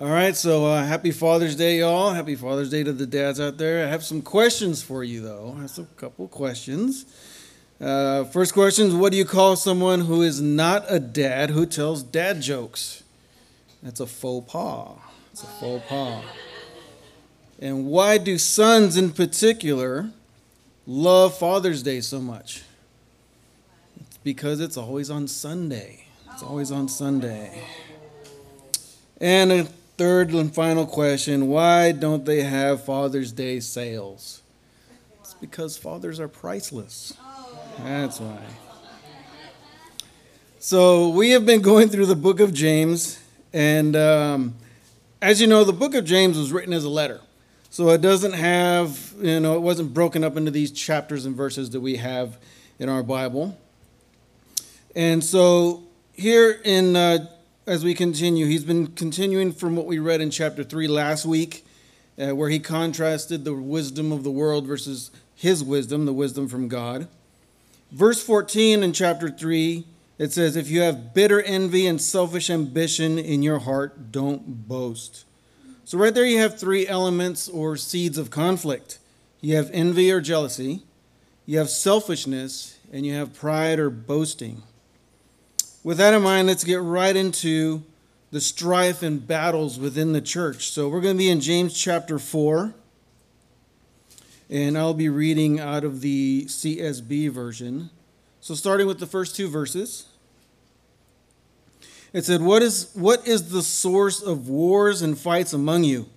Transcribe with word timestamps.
All 0.00 0.08
right, 0.08 0.34
so 0.34 0.64
uh, 0.64 0.82
happy 0.82 1.10
Father's 1.10 1.54
Day, 1.54 1.80
y'all. 1.80 2.14
Happy 2.14 2.34
Father's 2.34 2.70
Day 2.70 2.82
to 2.82 2.92
the 2.94 3.06
dads 3.06 3.38
out 3.38 3.58
there. 3.58 3.86
I 3.86 3.90
have 3.90 4.02
some 4.02 4.22
questions 4.22 4.82
for 4.82 5.04
you, 5.04 5.20
though. 5.20 5.54
I 5.58 5.62
have 5.62 5.78
a 5.78 5.84
couple 5.96 6.26
questions. 6.28 7.04
Uh, 7.78 8.24
first 8.24 8.54
question 8.54 8.86
is 8.86 8.94
What 8.94 9.12
do 9.12 9.18
you 9.18 9.26
call 9.26 9.54
someone 9.54 10.00
who 10.00 10.22
is 10.22 10.40
not 10.40 10.86
a 10.88 10.98
dad 10.98 11.50
who 11.50 11.66
tells 11.66 12.02
dad 12.02 12.40
jokes? 12.40 13.02
That's 13.82 14.00
a 14.00 14.06
faux 14.06 14.50
pas. 14.50 14.96
It's 15.30 15.42
a 15.42 15.46
faux 15.46 15.84
pas. 15.86 16.24
And 17.60 17.84
why 17.84 18.16
do 18.16 18.38
sons 18.38 18.96
in 18.96 19.10
particular 19.10 20.10
love 20.86 21.36
Father's 21.36 21.82
Day 21.82 22.00
so 22.00 22.18
much? 22.18 22.62
It's 24.00 24.16
because 24.24 24.58
it's 24.58 24.78
always 24.78 25.10
on 25.10 25.28
Sunday. 25.28 26.06
It's 26.32 26.42
always 26.42 26.72
on 26.72 26.88
Sunday. 26.88 27.62
And 29.20 29.52
a 29.52 29.68
third 30.02 30.32
and 30.32 30.52
final 30.52 30.84
question 30.84 31.46
why 31.46 31.92
don't 31.92 32.24
they 32.24 32.42
have 32.42 32.84
Father's 32.84 33.30
Day 33.30 33.60
sales? 33.60 34.42
It's 35.20 35.34
because 35.34 35.76
fathers 35.76 36.18
are 36.18 36.26
priceless. 36.26 37.16
That's 37.78 38.18
why. 38.18 38.42
So, 40.58 41.10
we 41.10 41.30
have 41.30 41.46
been 41.46 41.62
going 41.62 41.88
through 41.88 42.06
the 42.06 42.16
book 42.16 42.40
of 42.40 42.52
James, 42.52 43.22
and 43.52 43.94
um, 43.94 44.54
as 45.20 45.40
you 45.40 45.46
know, 45.46 45.62
the 45.62 45.72
book 45.72 45.94
of 45.94 46.04
James 46.04 46.36
was 46.36 46.50
written 46.50 46.72
as 46.72 46.82
a 46.82 46.88
letter. 46.88 47.20
So, 47.70 47.90
it 47.90 48.00
doesn't 48.00 48.32
have, 48.32 49.14
you 49.20 49.38
know, 49.38 49.54
it 49.54 49.60
wasn't 49.60 49.94
broken 49.94 50.24
up 50.24 50.36
into 50.36 50.50
these 50.50 50.72
chapters 50.72 51.26
and 51.26 51.36
verses 51.36 51.70
that 51.70 51.80
we 51.80 51.98
have 51.98 52.38
in 52.80 52.88
our 52.88 53.04
Bible. 53.04 53.56
And 54.96 55.22
so, 55.22 55.84
here 56.12 56.60
in 56.64 56.96
uh, 56.96 57.28
as 57.66 57.84
we 57.84 57.94
continue, 57.94 58.46
he's 58.46 58.64
been 58.64 58.88
continuing 58.88 59.52
from 59.52 59.76
what 59.76 59.86
we 59.86 59.98
read 59.98 60.20
in 60.20 60.30
chapter 60.30 60.64
3 60.64 60.88
last 60.88 61.24
week, 61.24 61.64
uh, 62.18 62.34
where 62.34 62.48
he 62.48 62.58
contrasted 62.58 63.44
the 63.44 63.54
wisdom 63.54 64.10
of 64.10 64.24
the 64.24 64.30
world 64.30 64.66
versus 64.66 65.10
his 65.34 65.62
wisdom, 65.62 66.04
the 66.04 66.12
wisdom 66.12 66.48
from 66.48 66.68
God. 66.68 67.06
Verse 67.92 68.22
14 68.22 68.82
in 68.82 68.92
chapter 68.92 69.30
3, 69.30 69.84
it 70.18 70.32
says, 70.32 70.56
If 70.56 70.70
you 70.70 70.80
have 70.80 71.14
bitter 71.14 71.40
envy 71.40 71.86
and 71.86 72.00
selfish 72.00 72.50
ambition 72.50 73.18
in 73.18 73.42
your 73.42 73.60
heart, 73.60 74.10
don't 74.10 74.66
boast. 74.68 75.24
So, 75.84 75.98
right 75.98 76.14
there, 76.14 76.24
you 76.24 76.38
have 76.38 76.58
three 76.58 76.86
elements 76.86 77.48
or 77.48 77.76
seeds 77.76 78.18
of 78.18 78.30
conflict 78.30 78.98
you 79.44 79.56
have 79.56 79.70
envy 79.72 80.10
or 80.12 80.20
jealousy, 80.20 80.84
you 81.46 81.58
have 81.58 81.68
selfishness, 81.68 82.78
and 82.92 83.04
you 83.04 83.12
have 83.14 83.34
pride 83.34 83.80
or 83.80 83.90
boasting. 83.90 84.62
With 85.84 85.98
that 85.98 86.14
in 86.14 86.22
mind, 86.22 86.46
let's 86.46 86.62
get 86.62 86.80
right 86.80 87.14
into 87.14 87.82
the 88.30 88.40
strife 88.40 89.02
and 89.02 89.26
battles 89.26 89.80
within 89.80 90.12
the 90.12 90.20
church. 90.20 90.70
So 90.70 90.88
we're 90.88 91.00
going 91.00 91.16
to 91.16 91.18
be 91.18 91.28
in 91.28 91.40
James 91.40 91.78
chapter 91.78 92.20
4, 92.20 92.72
and 94.48 94.78
I'll 94.78 94.94
be 94.94 95.08
reading 95.08 95.58
out 95.58 95.82
of 95.82 96.00
the 96.00 96.44
CSB 96.46 97.30
version. 97.30 97.90
So 98.40 98.54
starting 98.54 98.86
with 98.86 99.00
the 99.00 99.06
first 99.06 99.34
two 99.34 99.48
verses. 99.48 100.06
It 102.12 102.24
said, 102.24 102.42
What 102.42 102.62
is, 102.62 102.90
what 102.94 103.26
is 103.26 103.50
the 103.50 103.62
source 103.62 104.22
of 104.22 104.48
wars 104.48 105.02
and 105.02 105.18
fights 105.18 105.52
among 105.52 105.82
you? 105.82 106.08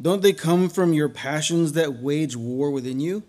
Don't 0.00 0.20
they 0.20 0.34
come 0.34 0.68
from 0.68 0.92
your 0.92 1.08
passions 1.08 1.72
that 1.72 1.94
wage 1.94 2.36
war 2.36 2.70
within 2.70 3.00
you? 3.00 3.22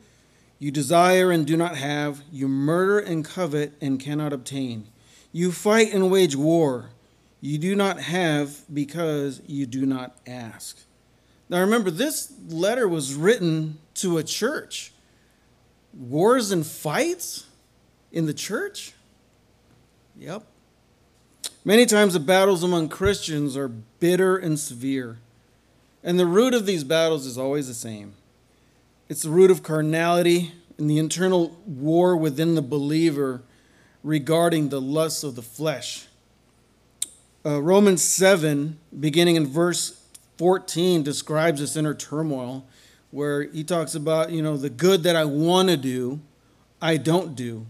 You 0.59 0.69
desire 0.69 1.31
and 1.31 1.47
do 1.47 1.55
not 1.55 1.77
have, 1.77 2.23
you 2.29 2.49
murder 2.49 2.99
and 2.99 3.23
covet 3.23 3.71
and 3.79 4.01
cannot 4.01 4.33
obtain. 4.33 4.87
You 5.31 5.51
fight 5.51 5.93
and 5.93 6.09
wage 6.11 6.35
war. 6.35 6.89
You 7.41 7.57
do 7.57 7.75
not 7.75 7.99
have 7.99 8.61
because 8.73 9.41
you 9.45 9.65
do 9.65 9.85
not 9.85 10.17
ask. 10.25 10.79
Now 11.49 11.59
remember, 11.59 11.91
this 11.91 12.33
letter 12.47 12.87
was 12.87 13.13
written 13.13 13.79
to 13.95 14.17
a 14.17 14.23
church. 14.23 14.91
Wars 15.93 16.51
and 16.51 16.65
fights 16.65 17.45
in 18.11 18.25
the 18.25 18.33
church? 18.33 18.93
Yep. 20.17 20.43
Many 21.63 21.85
times 21.85 22.13
the 22.13 22.19
battles 22.19 22.63
among 22.63 22.89
Christians 22.89 23.55
are 23.55 23.67
bitter 23.67 24.37
and 24.37 24.59
severe. 24.59 25.19
And 26.03 26.19
the 26.19 26.25
root 26.25 26.53
of 26.53 26.65
these 26.65 26.83
battles 26.83 27.25
is 27.25 27.37
always 27.37 27.67
the 27.67 27.73
same 27.73 28.13
it's 29.09 29.21
the 29.21 29.29
root 29.29 29.51
of 29.51 29.63
carnality 29.63 30.53
and 30.77 30.89
the 30.89 30.97
internal 30.97 31.57
war 31.65 32.15
within 32.15 32.55
the 32.55 32.61
believer 32.61 33.41
regarding 34.03 34.69
the 34.69 34.81
lusts 34.81 35.23
of 35.23 35.35
the 35.35 35.41
flesh. 35.41 36.05
Uh, 37.45 37.61
Romans 37.61 38.03
7, 38.03 38.77
beginning 38.99 39.35
in 39.35 39.47
verse 39.47 40.01
14, 40.37 41.03
describes 41.03 41.59
this 41.61 41.75
inner 41.75 41.93
turmoil 41.93 42.65
where 43.11 43.43
he 43.43 43.63
talks 43.63 43.95
about, 43.95 44.31
you 44.31 44.41
know, 44.41 44.57
the 44.57 44.69
good 44.69 45.03
that 45.03 45.15
I 45.15 45.25
want 45.25 45.69
to 45.69 45.77
do, 45.77 46.19
I 46.81 46.97
don't 46.97 47.35
do. 47.35 47.65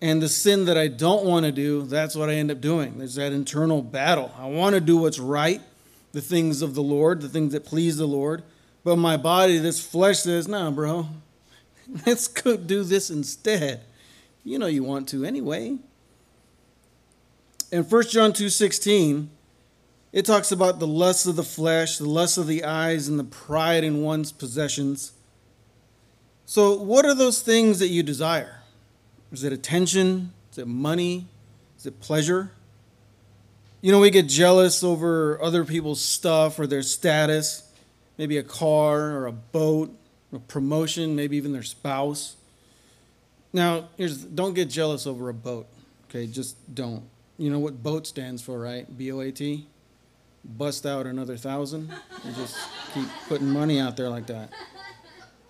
And 0.00 0.20
the 0.20 0.28
sin 0.28 0.64
that 0.64 0.76
I 0.76 0.88
don't 0.88 1.24
want 1.24 1.46
to 1.46 1.52
do, 1.52 1.82
that's 1.82 2.16
what 2.16 2.28
I 2.28 2.34
end 2.34 2.50
up 2.50 2.60
doing. 2.60 2.98
There's 2.98 3.14
that 3.14 3.32
internal 3.32 3.82
battle. 3.82 4.34
I 4.36 4.46
want 4.46 4.74
to 4.74 4.80
do 4.80 4.96
what's 4.96 5.20
right, 5.20 5.60
the 6.10 6.20
things 6.20 6.60
of 6.60 6.74
the 6.74 6.82
Lord, 6.82 7.20
the 7.20 7.28
things 7.28 7.52
that 7.52 7.64
please 7.64 7.96
the 7.96 8.06
Lord. 8.06 8.42
But 8.82 8.96
my 8.96 9.16
body, 9.16 9.58
this 9.58 9.84
flesh 9.84 10.18
says, 10.18 10.48
nah, 10.48 10.72
bro, 10.72 11.06
let's 12.06 12.26
go 12.26 12.56
do 12.56 12.82
this 12.82 13.10
instead. 13.10 13.84
You 14.44 14.58
know 14.58 14.66
you 14.66 14.82
want 14.82 15.08
to 15.08 15.24
anyway. 15.24 15.78
In 17.70 17.84
1 17.84 18.02
John 18.10 18.32
2:16, 18.32 19.30
it 20.12 20.26
talks 20.26 20.52
about 20.52 20.78
the 20.78 20.86
lust 20.86 21.26
of 21.26 21.36
the 21.36 21.44
flesh, 21.44 21.96
the 21.96 22.08
lust 22.08 22.36
of 22.36 22.46
the 22.46 22.64
eyes, 22.64 23.08
and 23.08 23.18
the 23.18 23.24
pride 23.24 23.84
in 23.84 24.02
one's 24.02 24.32
possessions. 24.32 25.12
So, 26.44 26.76
what 26.76 27.06
are 27.06 27.14
those 27.14 27.40
things 27.40 27.78
that 27.78 27.88
you 27.88 28.02
desire? 28.02 28.62
Is 29.30 29.44
it 29.44 29.52
attention? 29.52 30.32
Is 30.50 30.58
it 30.58 30.66
money? 30.66 31.28
Is 31.78 31.86
it 31.86 32.00
pleasure? 32.00 32.50
You 33.80 33.90
know, 33.90 34.00
we 34.00 34.10
get 34.10 34.28
jealous 34.28 34.84
over 34.84 35.42
other 35.42 35.64
people's 35.64 36.02
stuff 36.02 36.58
or 36.58 36.66
their 36.66 36.82
status, 36.82 37.62
maybe 38.18 38.36
a 38.36 38.42
car 38.42 39.12
or 39.12 39.26
a 39.26 39.32
boat, 39.32 39.96
a 40.32 40.38
promotion, 40.38 41.16
maybe 41.16 41.36
even 41.36 41.52
their 41.52 41.62
spouse. 41.62 42.36
Now, 43.52 43.88
here's 43.96 44.18
don't 44.24 44.54
get 44.54 44.70
jealous 44.70 45.06
over 45.06 45.28
a 45.28 45.34
boat. 45.34 45.66
Okay, 46.08 46.26
just 46.26 46.56
don't. 46.74 47.02
You 47.38 47.50
know 47.50 47.58
what 47.58 47.82
boat 47.82 48.06
stands 48.06 48.42
for, 48.42 48.58
right? 48.58 48.86
B 48.96 49.12
O 49.12 49.20
A 49.20 49.32
T. 49.32 49.66
Bust 50.44 50.86
out 50.86 51.06
another 51.06 51.36
thousand. 51.36 51.92
You 52.24 52.32
just 52.32 52.56
keep 52.94 53.06
putting 53.28 53.48
money 53.48 53.78
out 53.78 53.96
there 53.96 54.08
like 54.08 54.26
that. 54.26 54.50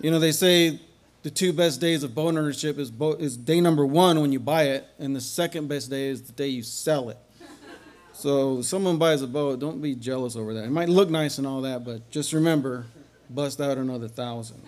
You 0.01 0.11
know, 0.11 0.19
they 0.19 0.33
say 0.33 0.81
the 1.23 1.31
two 1.31 1.53
best 1.53 1.81
days 1.81 2.03
of 2.03 2.15
boat 2.15 2.37
ownership 2.37 2.79
is 2.79 2.91
boat 2.91 3.21
is 3.21 3.37
day 3.37 3.61
number 3.61 3.87
one 3.87 4.21
when 4.21 4.33
you 4.33 4.41
buy 4.41 4.65
it, 4.65 4.87
and 4.99 5.15
the 5.15 5.21
second 5.21 5.69
best 5.69 5.89
day 5.89 6.09
is 6.09 6.23
the 6.23 6.33
day 6.33 6.49
you 6.49 6.63
sell 6.63 7.09
it. 7.09 7.19
So 8.13 8.61
someone 8.63 8.99
buys 8.99 9.23
a 9.23 9.27
boat, 9.27 9.59
don't 9.59 9.81
be 9.81 9.95
jealous 9.95 10.37
over 10.37 10.53
that. 10.55 10.65
It 10.65 10.71
might 10.71 10.89
look 10.89 11.09
nice 11.09 11.39
and 11.39 11.47
all 11.47 11.63
that, 11.63 11.84
but 11.84 12.11
just 12.11 12.33
remember, 12.33 12.84
bust 13.31 13.61
out 13.61 13.79
another 13.79 14.09
thousand. 14.09 14.63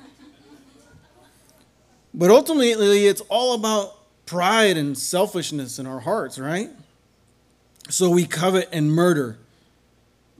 But 2.14 2.30
ultimately, 2.30 3.06
it's 3.06 3.22
all 3.22 3.54
about 3.54 3.96
pride 4.24 4.76
and 4.76 4.96
selfishness 4.96 5.80
in 5.80 5.86
our 5.86 6.00
hearts, 6.00 6.38
right? 6.38 6.70
So 7.90 8.08
we 8.08 8.24
covet 8.24 8.68
and 8.72 8.92
murder. 8.92 9.36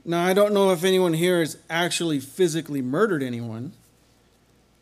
Now, 0.05 0.25
I 0.25 0.33
don't 0.33 0.53
know 0.53 0.71
if 0.71 0.83
anyone 0.83 1.13
here 1.13 1.39
has 1.39 1.57
actually 1.69 2.19
physically 2.19 2.81
murdered 2.81 3.21
anyone, 3.21 3.73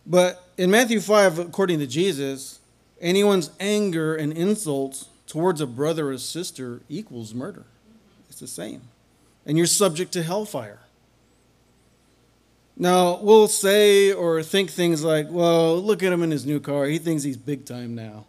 but 0.05 0.47
in 0.57 0.69
Matthew 0.69 0.99
5, 0.99 1.39
according 1.39 1.79
to 1.79 1.87
Jesus, 1.87 2.59
anyone's 3.01 3.49
anger 3.59 4.15
and 4.15 4.31
insults 4.33 5.07
towards 5.25 5.61
a 5.61 5.67
brother 5.67 6.11
or 6.11 6.17
sister 6.17 6.81
equals 6.89 7.33
murder. 7.33 7.63
It's 8.29 8.39
the 8.39 8.47
same. 8.47 8.81
And 9.45 9.57
you're 9.57 9.65
subject 9.65 10.11
to 10.13 10.23
hellfire. 10.23 10.79
Now, 12.75 13.19
we'll 13.21 13.47
say 13.47 14.11
or 14.11 14.41
think 14.41 14.71
things 14.71 15.03
like, 15.03 15.27
well, 15.29 15.79
look 15.79 16.01
at 16.01 16.11
him 16.11 16.23
in 16.23 16.31
his 16.31 16.45
new 16.45 16.59
car. 16.59 16.85
He 16.85 16.97
thinks 16.97 17.23
he's 17.23 17.37
big 17.37 17.65
time 17.65 17.93
now. 17.93 18.25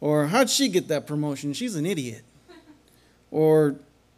Or, 0.00 0.26
how'd 0.26 0.50
she 0.50 0.68
get 0.68 0.88
that 0.88 1.06
promotion? 1.06 1.52
She's 1.52 1.76
an 1.76 1.86
idiot. 1.86 2.22
Or, 3.30 3.76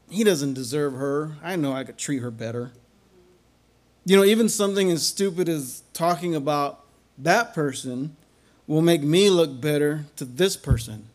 he 0.09 0.25
doesn't 0.25 0.55
deserve 0.55 0.95
her. 0.95 1.37
I 1.43 1.57
know 1.57 1.73
I 1.73 1.85
could 1.85 1.99
treat 1.99 2.21
her 2.21 2.31
better. 2.31 2.73
You 4.07 4.17
know, 4.17 4.25
even 4.25 4.49
something 4.49 4.91
as 4.91 5.07
stupid 5.07 5.49
as 5.49 5.83
talking 5.93 6.35
about 6.35 6.85
that 7.19 7.55
person 7.55 8.17
will 8.67 8.83
make 8.83 9.03
me 9.03 9.29
look 9.29 9.61
better 9.61 10.07
to 10.17 10.25
this 10.25 10.57
person. 10.57 11.07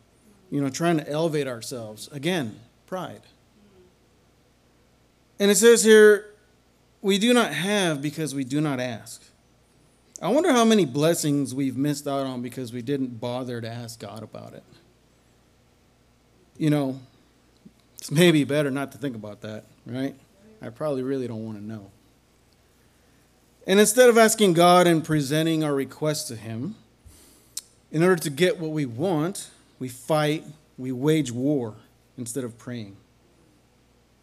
You 0.50 0.60
know, 0.60 0.70
trying 0.70 0.98
to 0.98 1.08
elevate 1.08 1.48
ourselves. 1.48 2.08
Again, 2.12 2.58
pride. 2.86 3.22
And 5.38 5.50
it 5.50 5.56
says 5.56 5.82
here, 5.82 6.29
we 7.02 7.18
do 7.18 7.32
not 7.32 7.52
have 7.52 8.02
because 8.02 8.34
we 8.34 8.44
do 8.44 8.60
not 8.60 8.80
ask. 8.80 9.22
I 10.22 10.28
wonder 10.28 10.52
how 10.52 10.64
many 10.64 10.84
blessings 10.84 11.54
we've 11.54 11.76
missed 11.76 12.06
out 12.06 12.26
on 12.26 12.42
because 12.42 12.72
we 12.72 12.82
didn't 12.82 13.20
bother 13.20 13.60
to 13.60 13.68
ask 13.68 13.98
God 14.00 14.22
about 14.22 14.52
it. 14.52 14.64
You 16.58 16.68
know, 16.68 17.00
it's 17.96 18.10
maybe 18.10 18.44
better 18.44 18.70
not 18.70 18.92
to 18.92 18.98
think 18.98 19.16
about 19.16 19.40
that, 19.40 19.64
right? 19.86 20.14
I 20.60 20.68
probably 20.68 21.02
really 21.02 21.26
don't 21.26 21.44
want 21.44 21.56
to 21.58 21.64
know. 21.64 21.90
And 23.66 23.80
instead 23.80 24.10
of 24.10 24.18
asking 24.18 24.52
God 24.54 24.86
and 24.86 25.02
presenting 25.02 25.64
our 25.64 25.74
request 25.74 26.28
to 26.28 26.36
Him, 26.36 26.74
in 27.90 28.02
order 28.02 28.16
to 28.22 28.30
get 28.30 28.58
what 28.58 28.72
we 28.72 28.84
want, 28.84 29.50
we 29.78 29.88
fight, 29.88 30.44
we 30.76 30.92
wage 30.92 31.32
war 31.32 31.74
instead 32.18 32.44
of 32.44 32.58
praying. 32.58 32.96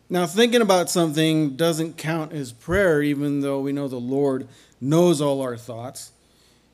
Now, 0.09 0.25
thinking 0.25 0.61
about 0.61 0.89
something 0.89 1.57
doesn't 1.57 1.97
count 1.97 2.31
as 2.31 2.53
prayer, 2.53 3.01
even 3.01 3.41
though 3.41 3.59
we 3.59 3.73
know 3.73 3.89
the 3.89 3.97
Lord 3.97 4.47
knows 4.79 5.19
all 5.19 5.41
our 5.41 5.57
thoughts. 5.57 6.11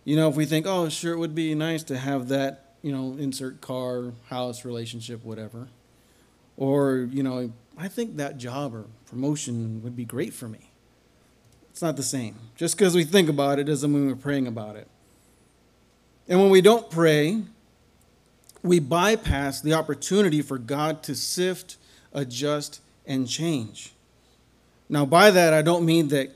You 0.06 0.15
know, 0.15 0.30
if 0.30 0.35
we 0.35 0.45
think, 0.45 0.68
oh, 0.68 0.88
sure, 0.89 1.13
it 1.13 1.18
would 1.18 1.33
be 1.33 1.56
nice 1.56 1.81
to 1.83 1.97
have 1.97 2.27
that, 2.27 2.75
you 2.83 2.91
know, 2.91 3.18
insert 3.18 3.59
car, 3.59 4.12
house, 4.30 4.65
relationship, 4.65 5.24
whatever. 5.24 5.68
Or, 6.57 7.07
you 7.12 7.24
know, 7.24 7.51
I 7.75 7.88
think 7.88 8.18
that 8.18 8.38
job 8.38 8.75
or 8.75 8.85
promotion 9.07 9.81
would 9.81 9.95
be 9.95 10.06
great 10.06 10.33
for 10.33 10.47
me. 10.47 10.69
It's 11.71 11.81
not 11.81 11.97
the 11.97 12.03
same. 12.03 12.35
Just 12.56 12.77
because 12.77 12.94
we 12.94 13.03
think 13.03 13.30
about 13.30 13.57
it 13.57 13.63
doesn't 13.63 13.91
mean 13.91 14.06
we're 14.06 14.15
praying 14.15 14.45
about 14.45 14.75
it. 14.75 14.88
And 16.27 16.39
when 16.39 16.51
we 16.51 16.62
don't 16.62 16.88
pray, 16.91 17.41
we 18.62 18.80
bypass 18.80 19.59
the 19.59 19.74
opportunity 19.74 20.44
for 20.44 20.59
God 20.59 21.01
to 21.03 21.15
sift, 21.15 21.77
adjust, 22.13 22.80
and 23.06 23.28
change. 23.28 23.94
Now, 24.90 25.06
by 25.06 25.32
that, 25.32 25.54
I 25.54 25.62
don't 25.62 25.86
mean 25.86 26.10
that 26.10 26.32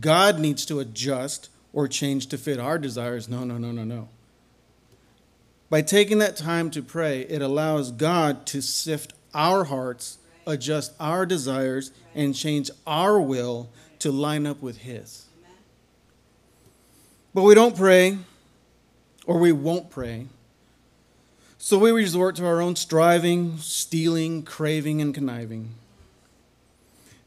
God 0.00 0.38
needs 0.38 0.64
to 0.66 0.80
adjust 0.80 1.48
or 1.72 1.88
change 1.88 2.26
to 2.28 2.38
fit 2.38 2.58
our 2.58 2.78
desires. 2.78 3.28
No, 3.28 3.44
no, 3.44 3.58
no, 3.58 3.72
no, 3.72 3.84
no. 3.84 4.08
By 5.70 5.80
taking 5.82 6.18
that 6.18 6.36
time 6.36 6.70
to 6.72 6.82
pray, 6.82 7.22
it 7.22 7.40
allows 7.40 7.90
God 7.90 8.44
to 8.46 8.60
sift 8.60 9.14
our 9.32 9.64
hearts, 9.64 10.18
adjust 10.46 10.92
our 11.00 11.24
desires, 11.24 11.92
and 12.14 12.34
change 12.34 12.70
our 12.86 13.18
will 13.18 13.70
to 14.00 14.12
line 14.12 14.46
up 14.46 14.60
with 14.60 14.78
His. 14.78 15.26
But 17.32 17.44
we 17.44 17.54
don't 17.54 17.74
pray, 17.74 18.18
or 19.24 19.38
we 19.38 19.52
won't 19.52 19.88
pray. 19.88 20.26
So 21.56 21.78
we 21.78 21.90
resort 21.92 22.36
to 22.36 22.46
our 22.46 22.60
own 22.60 22.76
striving, 22.76 23.56
stealing, 23.58 24.42
craving, 24.42 25.00
and 25.00 25.14
conniving. 25.14 25.70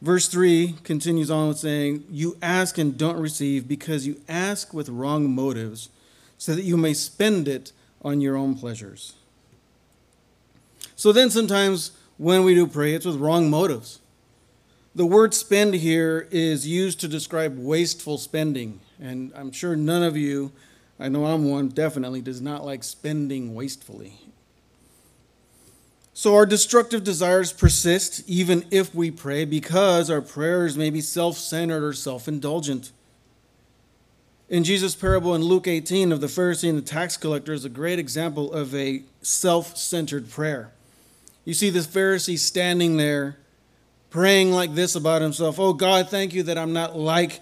Verse 0.01 0.27
3 0.27 0.75
continues 0.83 1.31
on 1.31 1.47
with 1.47 1.57
saying, 1.57 2.03
You 2.09 2.37
ask 2.41 2.77
and 2.77 2.97
don't 2.97 3.17
receive 3.17 3.67
because 3.67 4.05
you 4.05 4.21
ask 4.27 4.73
with 4.73 4.89
wrong 4.89 5.33
motives, 5.33 5.89
so 6.37 6.53
that 6.53 6.63
you 6.63 6.77
may 6.77 6.93
spend 6.93 7.47
it 7.47 7.71
on 8.01 8.21
your 8.21 8.35
own 8.35 8.55
pleasures. 8.55 9.13
So 10.95 11.11
then 11.11 11.29
sometimes 11.29 11.91
when 12.17 12.43
we 12.43 12.55
do 12.55 12.67
pray, 12.67 12.93
it's 12.93 13.05
with 13.05 13.17
wrong 13.17 13.49
motives. 13.49 13.99
The 14.93 15.05
word 15.05 15.33
spend 15.33 15.73
here 15.73 16.27
is 16.31 16.65
used 16.65 17.01
to 17.01 17.09
describe 17.09 17.57
wasteful 17.57 18.17
spending. 18.17 18.79
And 19.01 19.33
I'm 19.35 19.51
sure 19.51 19.75
none 19.75 20.03
of 20.03 20.15
you, 20.15 20.53
I 20.97 21.09
know 21.09 21.25
I'm 21.25 21.49
one, 21.49 21.67
definitely 21.67 22.21
does 22.21 22.39
not 22.39 22.65
like 22.65 22.83
spending 22.83 23.53
wastefully. 23.53 24.13
So 26.17 26.33
our 26.35 26.45
destructive 26.45 27.03
desires 27.03 27.51
persist 27.51 28.23
even 28.25 28.65
if 28.71 28.95
we 28.95 29.11
pray 29.11 29.43
because 29.43 30.09
our 30.09 30.21
prayers 30.21 30.77
may 30.77 30.89
be 30.89 31.01
self 31.01 31.37
centered 31.37 31.83
or 31.83 31.91
self 31.91 32.29
indulgent. 32.29 32.93
In 34.47 34.63
Jesus' 34.63 34.95
parable 34.95 35.35
in 35.35 35.41
Luke 35.41 35.67
18 35.67 36.13
of 36.13 36.21
the 36.21 36.27
Pharisee 36.27 36.69
and 36.69 36.77
the 36.77 36.81
tax 36.81 37.17
collector 37.17 37.51
is 37.51 37.65
a 37.65 37.69
great 37.69 37.99
example 37.99 38.53
of 38.53 38.73
a 38.73 39.03
self 39.21 39.75
centered 39.75 40.29
prayer. 40.29 40.71
You 41.43 41.53
see 41.53 41.69
this 41.69 41.85
Pharisee 41.85 42.39
standing 42.39 42.95
there 42.95 43.35
praying 44.09 44.53
like 44.53 44.73
this 44.73 44.95
about 44.95 45.21
himself 45.21 45.59
Oh, 45.59 45.73
God, 45.73 46.07
thank 46.07 46.33
you 46.33 46.43
that 46.43 46.57
I'm 46.57 46.71
not 46.71 46.97
like 46.97 47.41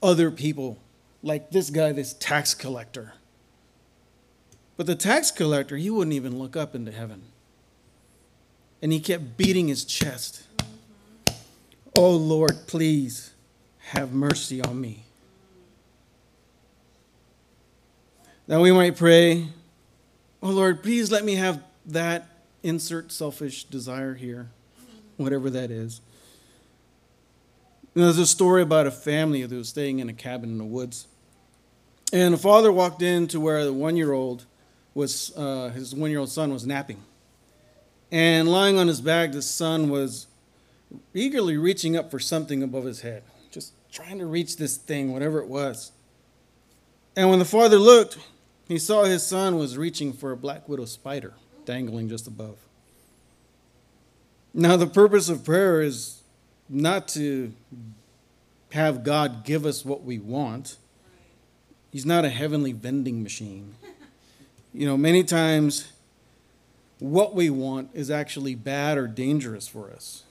other 0.00 0.30
people, 0.30 0.78
like 1.24 1.50
this 1.50 1.68
guy, 1.68 1.90
this 1.90 2.12
tax 2.14 2.54
collector. 2.54 3.14
But 4.76 4.86
the 4.86 4.94
tax 4.94 5.32
collector, 5.32 5.76
he 5.76 5.90
wouldn't 5.90 6.14
even 6.14 6.38
look 6.38 6.54
up 6.54 6.76
into 6.76 6.92
heaven 6.92 7.22
and 8.84 8.92
he 8.92 9.00
kept 9.00 9.38
beating 9.38 9.68
his 9.68 9.82
chest. 9.82 10.42
Oh 11.96 12.10
Lord, 12.10 12.66
please 12.66 13.32
have 13.78 14.12
mercy 14.12 14.60
on 14.60 14.78
me. 14.78 15.04
Now 18.46 18.60
we 18.60 18.72
might 18.72 18.94
pray, 18.94 19.48
Oh 20.42 20.50
Lord, 20.50 20.82
please 20.82 21.10
let 21.10 21.24
me 21.24 21.36
have 21.36 21.62
that 21.86 22.28
insert 22.62 23.10
selfish 23.10 23.64
desire 23.64 24.12
here, 24.12 24.50
whatever 25.16 25.48
that 25.48 25.70
is. 25.70 26.02
there's 27.94 28.18
a 28.18 28.26
story 28.26 28.60
about 28.60 28.86
a 28.86 28.90
family 28.90 29.40
who 29.40 29.56
was 29.56 29.70
staying 29.70 30.00
in 30.00 30.10
a 30.10 30.14
cabin 30.14 30.50
in 30.50 30.58
the 30.58 30.64
woods. 30.64 31.06
And 32.12 32.34
the 32.34 32.38
father 32.38 32.70
walked 32.70 33.00
in 33.00 33.28
to 33.28 33.40
where 33.40 33.64
the 33.64 33.72
one 33.72 33.96
year 33.96 34.12
old 34.12 34.44
was, 34.92 35.34
uh, 35.38 35.70
his 35.70 35.94
one 35.94 36.10
year 36.10 36.20
old 36.20 36.28
son 36.28 36.52
was 36.52 36.66
napping. 36.66 37.02
And 38.10 38.48
lying 38.48 38.78
on 38.78 38.86
his 38.86 39.00
back, 39.00 39.32
the 39.32 39.42
son 39.42 39.88
was 39.88 40.26
eagerly 41.12 41.56
reaching 41.56 41.96
up 41.96 42.10
for 42.10 42.18
something 42.18 42.62
above 42.62 42.84
his 42.84 43.00
head, 43.00 43.22
just 43.50 43.72
trying 43.90 44.18
to 44.18 44.26
reach 44.26 44.56
this 44.56 44.76
thing, 44.76 45.12
whatever 45.12 45.40
it 45.40 45.48
was. 45.48 45.92
And 47.16 47.30
when 47.30 47.38
the 47.38 47.44
father 47.44 47.78
looked, 47.78 48.18
he 48.68 48.78
saw 48.78 49.04
his 49.04 49.24
son 49.24 49.56
was 49.56 49.76
reaching 49.76 50.12
for 50.12 50.32
a 50.32 50.36
black 50.36 50.68
widow 50.68 50.84
spider 50.84 51.34
dangling 51.64 52.08
just 52.08 52.26
above. 52.26 52.56
Now, 54.52 54.76
the 54.76 54.86
purpose 54.86 55.28
of 55.28 55.44
prayer 55.44 55.80
is 55.80 56.22
not 56.68 57.08
to 57.08 57.52
have 58.72 59.04
God 59.04 59.44
give 59.44 59.66
us 59.66 59.84
what 59.84 60.02
we 60.02 60.18
want. 60.18 60.76
He's 61.90 62.06
not 62.06 62.24
a 62.24 62.30
heavenly 62.30 62.72
vending 62.72 63.22
machine. 63.22 63.74
You 64.72 64.86
know, 64.86 64.96
many 64.96 65.22
times 65.22 65.92
what 66.98 67.34
we 67.34 67.50
want 67.50 67.90
is 67.92 68.10
actually 68.10 68.54
bad 68.54 68.98
or 68.98 69.06
dangerous 69.06 69.68
for 69.68 69.90
us. 69.90 70.24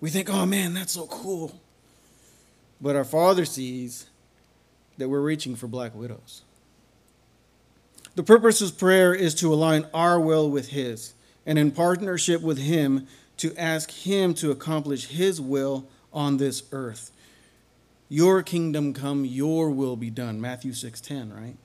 We 0.00 0.10
think, 0.10 0.28
oh 0.28 0.46
man, 0.46 0.74
that's 0.74 0.92
so 0.92 1.06
cool. 1.06 1.60
But 2.80 2.96
our 2.96 3.04
Father 3.04 3.44
sees 3.44 4.06
that 4.98 5.08
we're 5.08 5.20
reaching 5.20 5.54
for 5.54 5.68
black 5.68 5.94
widows. 5.94 6.42
The 8.14 8.22
purpose 8.22 8.60
of 8.60 8.76
prayer 8.76 9.14
is 9.14 9.34
to 9.36 9.52
align 9.52 9.86
our 9.94 10.20
will 10.20 10.50
with 10.50 10.70
His, 10.70 11.14
and 11.46 11.58
in 11.58 11.70
partnership 11.70 12.42
with 12.42 12.58
Him, 12.58 13.06
to 13.38 13.56
ask 13.56 13.90
Him 13.90 14.34
to 14.34 14.50
accomplish 14.50 15.06
His 15.06 15.40
will 15.40 15.86
on 16.12 16.36
this 16.36 16.64
earth. 16.72 17.10
Your 18.08 18.42
kingdom 18.42 18.92
come, 18.92 19.24
your 19.24 19.70
will 19.70 19.96
be 19.96 20.10
done. 20.10 20.40
Matthew 20.40 20.72
6:10, 20.72 21.34
right? 21.34 21.56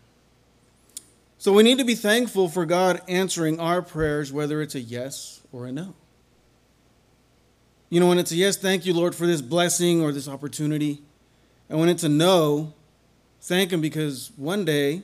So 1.39 1.53
we 1.53 1.63
need 1.63 1.77
to 1.77 1.85
be 1.85 1.95
thankful 1.95 2.49
for 2.49 2.65
God 2.65 3.01
answering 3.07 3.59
our 3.59 3.81
prayers, 3.81 4.33
whether 4.33 4.61
it's 4.61 4.73
a 4.73 4.79
yes 4.79 5.41
or 5.51 5.67
a 5.67 5.71
no. 5.71 5.93
You 7.89 7.99
know, 7.99 8.07
when 8.07 8.17
it's 8.17 8.31
a 8.31 8.35
yes, 8.35 8.57
thank 8.57 8.85
you, 8.85 8.93
Lord, 8.93 9.13
for 9.13 9.27
this 9.27 9.41
blessing 9.41 10.01
or 10.01 10.11
this 10.11 10.27
opportunity. 10.27 11.01
And 11.69 11.79
when 11.79 11.89
it's 11.89 12.03
a 12.03 12.09
no, 12.09 12.73
thank 13.39 13.71
Him 13.71 13.81
because 13.81 14.31
one 14.35 14.65
day 14.65 15.03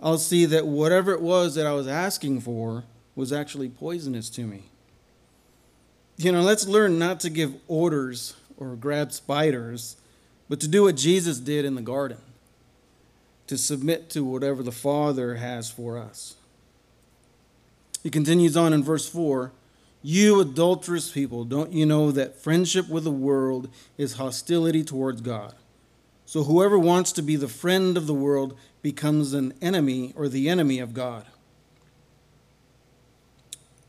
I'll 0.00 0.18
see 0.18 0.46
that 0.46 0.66
whatever 0.66 1.12
it 1.12 1.20
was 1.20 1.56
that 1.56 1.66
I 1.66 1.72
was 1.72 1.88
asking 1.88 2.40
for 2.42 2.84
was 3.16 3.32
actually 3.32 3.68
poisonous 3.68 4.30
to 4.30 4.42
me. 4.42 4.64
You 6.16 6.32
know, 6.32 6.42
let's 6.42 6.66
learn 6.66 6.98
not 6.98 7.20
to 7.20 7.30
give 7.30 7.54
orders 7.66 8.34
or 8.56 8.76
grab 8.76 9.12
spiders, 9.12 9.96
but 10.48 10.60
to 10.60 10.68
do 10.68 10.84
what 10.84 10.96
Jesus 10.96 11.38
did 11.38 11.64
in 11.64 11.74
the 11.74 11.82
garden 11.82 12.18
to 13.46 13.56
submit 13.56 14.10
to 14.10 14.24
whatever 14.24 14.62
the 14.62 14.72
Father 14.72 15.36
has 15.36 15.70
for 15.70 15.98
us. 15.98 16.36
He 18.02 18.10
continues 18.10 18.56
on 18.56 18.72
in 18.72 18.82
verse 18.82 19.08
4 19.08 19.52
You 20.02 20.40
adulterous 20.40 21.10
people, 21.10 21.44
don't 21.44 21.72
you 21.72 21.86
know 21.86 22.10
that 22.10 22.36
friendship 22.36 22.88
with 22.88 23.04
the 23.04 23.10
world 23.10 23.68
is 23.98 24.14
hostility 24.14 24.84
towards 24.84 25.20
God? 25.20 25.54
So 26.24 26.42
whoever 26.42 26.78
wants 26.78 27.12
to 27.12 27.22
be 27.22 27.36
the 27.36 27.48
friend 27.48 27.96
of 27.96 28.06
the 28.06 28.14
world 28.14 28.58
becomes 28.82 29.32
an 29.32 29.54
enemy 29.62 30.12
or 30.16 30.28
the 30.28 30.48
enemy 30.48 30.80
of 30.80 30.92
God. 30.92 31.24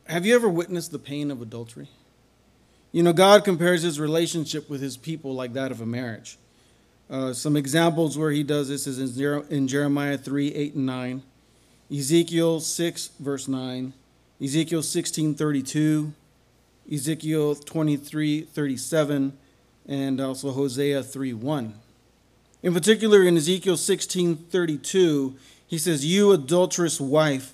Have 0.05 0.25
you 0.25 0.35
ever 0.35 0.47
witnessed 0.47 0.91
the 0.91 0.99
pain 0.99 1.31
of 1.31 1.41
adultery? 1.41 1.89
You 2.91 3.03
know, 3.03 3.13
God 3.13 3.43
compares 3.43 3.81
his 3.81 3.99
relationship 3.99 4.69
with 4.69 4.81
his 4.81 4.97
people 4.97 5.33
like 5.33 5.53
that 5.53 5.71
of 5.71 5.81
a 5.81 5.85
marriage. 5.85 6.37
Uh, 7.09 7.31
some 7.31 7.55
examples 7.55 8.17
where 8.17 8.31
he 8.31 8.43
does 8.43 8.67
this 8.67 8.85
is 8.85 9.17
in, 9.17 9.43
in 9.49 9.67
Jeremiah 9.67 10.17
3 10.17 10.53
8 10.53 10.75
and 10.75 10.85
9, 10.85 11.23
Ezekiel 11.91 12.59
6, 12.59 13.09
verse 13.19 13.47
9, 13.47 13.93
Ezekiel 14.43 14.83
16 14.83 15.35
32, 15.35 16.13
Ezekiel 16.91 17.55
23 17.55 18.41
37, 18.41 19.37
and 19.87 20.21
also 20.21 20.51
Hosea 20.51 21.01
3 21.01 21.33
1. 21.33 21.73
In 22.63 22.73
particular, 22.73 23.23
in 23.23 23.37
Ezekiel 23.37 23.77
16 23.77 24.35
32, 24.35 25.35
he 25.65 25.77
says, 25.77 26.05
You 26.05 26.31
adulterous 26.33 26.99
wife 26.99 27.53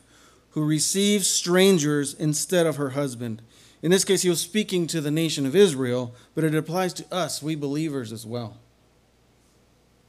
who 0.51 0.63
receives 0.63 1.27
strangers 1.27 2.13
instead 2.13 2.65
of 2.65 2.77
her 2.77 2.91
husband, 2.91 3.41
In 3.81 3.91
this 3.91 4.05
case, 4.05 4.21
he 4.21 4.29
was 4.29 4.39
speaking 4.39 4.87
to 4.87 5.01
the 5.01 5.11
nation 5.11 5.45
of 5.45 5.55
Israel, 5.55 6.15
but 6.35 6.43
it 6.43 6.55
applies 6.55 6.93
to 6.93 7.13
us, 7.13 7.43
we 7.43 7.55
believers, 7.55 8.11
as 8.11 8.25
well. 8.25 8.57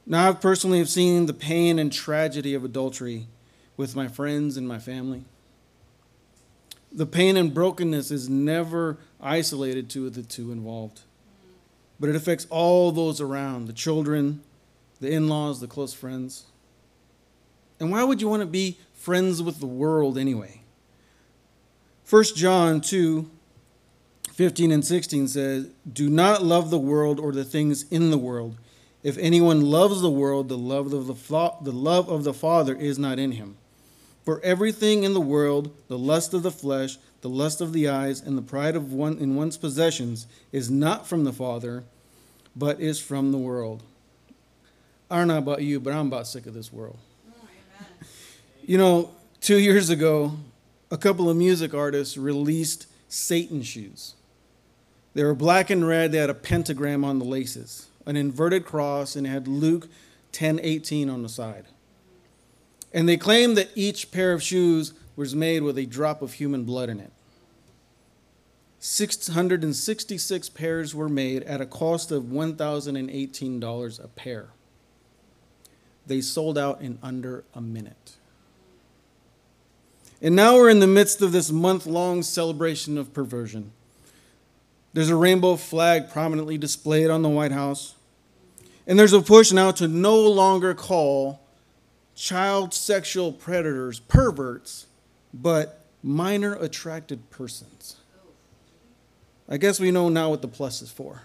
Now, 0.05 0.29
I 0.29 0.33
personally 0.33 0.77
have 0.79 0.89
seen 0.89 1.25
the 1.25 1.33
pain 1.33 1.79
and 1.79 1.91
tragedy 1.91 2.53
of 2.53 2.63
adultery 2.63 3.27
with 3.75 3.95
my 3.95 4.07
friends 4.07 4.55
and 4.55 4.67
my 4.67 4.77
family. 4.77 5.25
The 6.91 7.05
pain 7.05 7.35
and 7.35 7.53
brokenness 7.53 8.11
is 8.11 8.29
never 8.29 8.97
isolated 9.19 9.89
to 9.91 10.09
the 10.09 10.21
two 10.21 10.51
involved, 10.51 11.01
but 11.99 12.09
it 12.09 12.15
affects 12.15 12.45
all 12.49 12.91
those 12.91 13.19
around 13.19 13.65
the 13.67 13.73
children, 13.73 14.41
the 15.01 15.11
in 15.11 15.27
laws, 15.27 15.59
the 15.59 15.67
close 15.67 15.93
friends. 15.93 16.45
And 17.79 17.91
why 17.91 18.03
would 18.03 18.21
you 18.21 18.29
want 18.29 18.41
to 18.41 18.47
be 18.47 18.77
friends 18.93 19.41
with 19.41 19.59
the 19.59 19.65
world 19.65 20.17
anyway? 20.17 20.61
1 22.09 22.23
John 22.35 22.79
2 22.79 23.29
15 24.31 24.71
and 24.71 24.83
16 24.83 25.29
says, 25.29 25.69
Do 25.91 26.09
not 26.09 26.43
love 26.43 26.69
the 26.69 26.77
world 26.77 27.21
or 27.21 27.31
the 27.31 27.45
things 27.45 27.83
in 27.89 28.11
the 28.11 28.17
world. 28.17 28.57
If 29.05 29.19
anyone 29.19 29.61
loves 29.61 30.01
the 30.01 30.09
world, 30.09 30.49
the 30.49 30.57
love 30.57 30.91
of 30.91 31.05
the, 31.05 31.13
the 31.61 31.71
love 31.71 32.09
of 32.09 32.23
the 32.23 32.33
Father 32.33 32.75
is 32.75 32.97
not 32.97 33.19
in 33.19 33.33
him. 33.33 33.55
For 34.23 34.41
everything 34.41 35.03
in 35.03 35.13
the 35.13 35.21
world, 35.21 35.69
the 35.87 35.97
lust 35.97 36.33
of 36.33 36.41
the 36.41 36.49
flesh, 36.49 36.97
the 37.21 37.29
lust 37.29 37.61
of 37.61 37.71
the 37.71 37.87
eyes, 37.87 38.19
and 38.19 38.35
the 38.35 38.41
pride 38.41 38.75
of 38.75 38.91
one 38.91 39.19
in 39.19 39.35
one's 39.35 39.57
possessions 39.57 40.25
is 40.51 40.71
not 40.71 41.05
from 41.05 41.23
the 41.23 41.31
Father, 41.31 41.83
but 42.55 42.79
is 42.79 42.99
from 42.99 43.31
the 43.31 43.37
world. 43.37 43.83
I 45.11 45.17
don't 45.19 45.27
know 45.27 45.37
about 45.37 45.61
you, 45.61 45.79
but 45.79 45.93
I'm 45.93 46.07
about 46.07 46.25
sick 46.25 46.47
of 46.47 46.55
this 46.55 46.73
world. 46.73 46.97
Oh, 47.29 47.47
you 48.63 48.79
know, 48.79 49.11
two 49.39 49.59
years 49.59 49.91
ago, 49.91 50.35
a 50.89 50.97
couple 50.97 51.29
of 51.29 51.37
music 51.37 51.75
artists 51.75 52.17
released 52.17 52.87
Satan 53.07 53.61
shoes. 53.61 54.15
They 55.13 55.23
were 55.23 55.35
black 55.35 55.69
and 55.69 55.87
red, 55.87 56.11
they 56.11 56.17
had 56.17 56.31
a 56.31 56.33
pentagram 56.33 57.05
on 57.05 57.19
the 57.19 57.25
laces 57.25 57.85
an 58.05 58.15
inverted 58.15 58.65
cross, 58.65 59.15
and 59.15 59.25
it 59.25 59.29
had 59.29 59.47
Luke 59.47 59.87
10:18 60.31 61.09
on 61.09 61.23
the 61.23 61.29
side. 61.29 61.65
And 62.93 63.09
they 63.09 63.17
claimed 63.17 63.57
that 63.57 63.69
each 63.75 64.11
pair 64.11 64.31
of 64.33 64.43
shoes 64.43 64.93
was 65.15 65.35
made 65.35 65.63
with 65.63 65.77
a 65.77 65.85
drop 65.85 66.21
of 66.21 66.33
human 66.33 66.63
blood 66.63 66.89
in 66.89 66.99
it. 66.99 67.11
666 68.79 70.49
pairs 70.49 70.93
were 70.93 71.09
made 71.09 71.41
at 71.43 71.59
a 71.59 71.65
cost 71.65 72.11
of 72.11 72.25
$1,018 72.25 73.99
a 73.99 74.07
pair. 74.09 74.49
They 76.05 76.21
sold 76.21 76.57
out 76.57 76.81
in 76.81 76.99
under 77.01 77.43
a 77.55 77.61
minute. 77.61 78.17
And 80.21 80.35
now 80.35 80.55
we're 80.55 80.69
in 80.69 80.79
the 80.79 80.87
midst 80.87 81.21
of 81.21 81.31
this 81.31 81.51
month 81.51 81.85
long 81.85 82.21
celebration 82.21 82.97
of 82.97 83.11
perversion. 83.13 83.71
There's 84.95 85.09
a 85.09 85.15
rainbow 85.17 85.57
flag 85.57 86.09
prominently 86.09 86.57
displayed 86.57 87.09
on 87.09 87.21
the 87.21 87.27
White 87.27 87.51
House. 87.51 87.95
And 88.87 88.97
there's 88.97 89.11
a 89.11 89.21
push 89.21 89.51
now 89.51 89.71
to 89.71 89.89
no 89.89 90.17
longer 90.17 90.73
call 90.73 91.41
child 92.15 92.73
sexual 92.73 93.33
predators 93.33 93.99
perverts, 93.99 94.85
but 95.33 95.81
minor 96.01 96.55
attracted 96.55 97.29
persons. 97.29 97.97
I 99.49 99.57
guess 99.57 99.81
we 99.81 99.91
know 99.91 100.07
now 100.07 100.29
what 100.29 100.41
the 100.41 100.47
plus 100.47 100.81
is 100.81 100.91
for. 100.91 101.23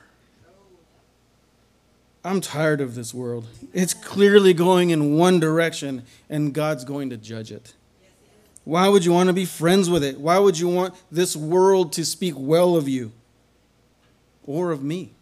I'm 2.25 2.41
tired 2.41 2.81
of 2.81 2.97
this 2.97 3.15
world. 3.15 3.47
It's 3.73 3.95
clearly 3.95 4.53
going 4.53 4.91
in 4.91 5.17
one 5.17 5.39
direction, 5.39 6.03
and 6.29 6.53
God's 6.53 6.85
going 6.85 7.11
to 7.11 7.17
judge 7.17 7.53
it. 7.53 7.75
Why 8.65 8.89
would 8.89 9.05
you 9.05 9.13
want 9.13 9.29
to 9.29 9.33
be 9.33 9.45
friends 9.45 9.89
with 9.89 10.03
it? 10.03 10.19
Why 10.19 10.41
would 10.41 10.59
you 10.59 10.67
want 10.67 10.95
this 11.13 11.37
world 11.37 11.93
to 11.93 12.05
speak 12.05 12.35
well 12.37 12.75
of 12.75 12.89
you? 12.89 13.13
Or 14.51 14.71
of 14.71 14.83
me? 14.83 15.13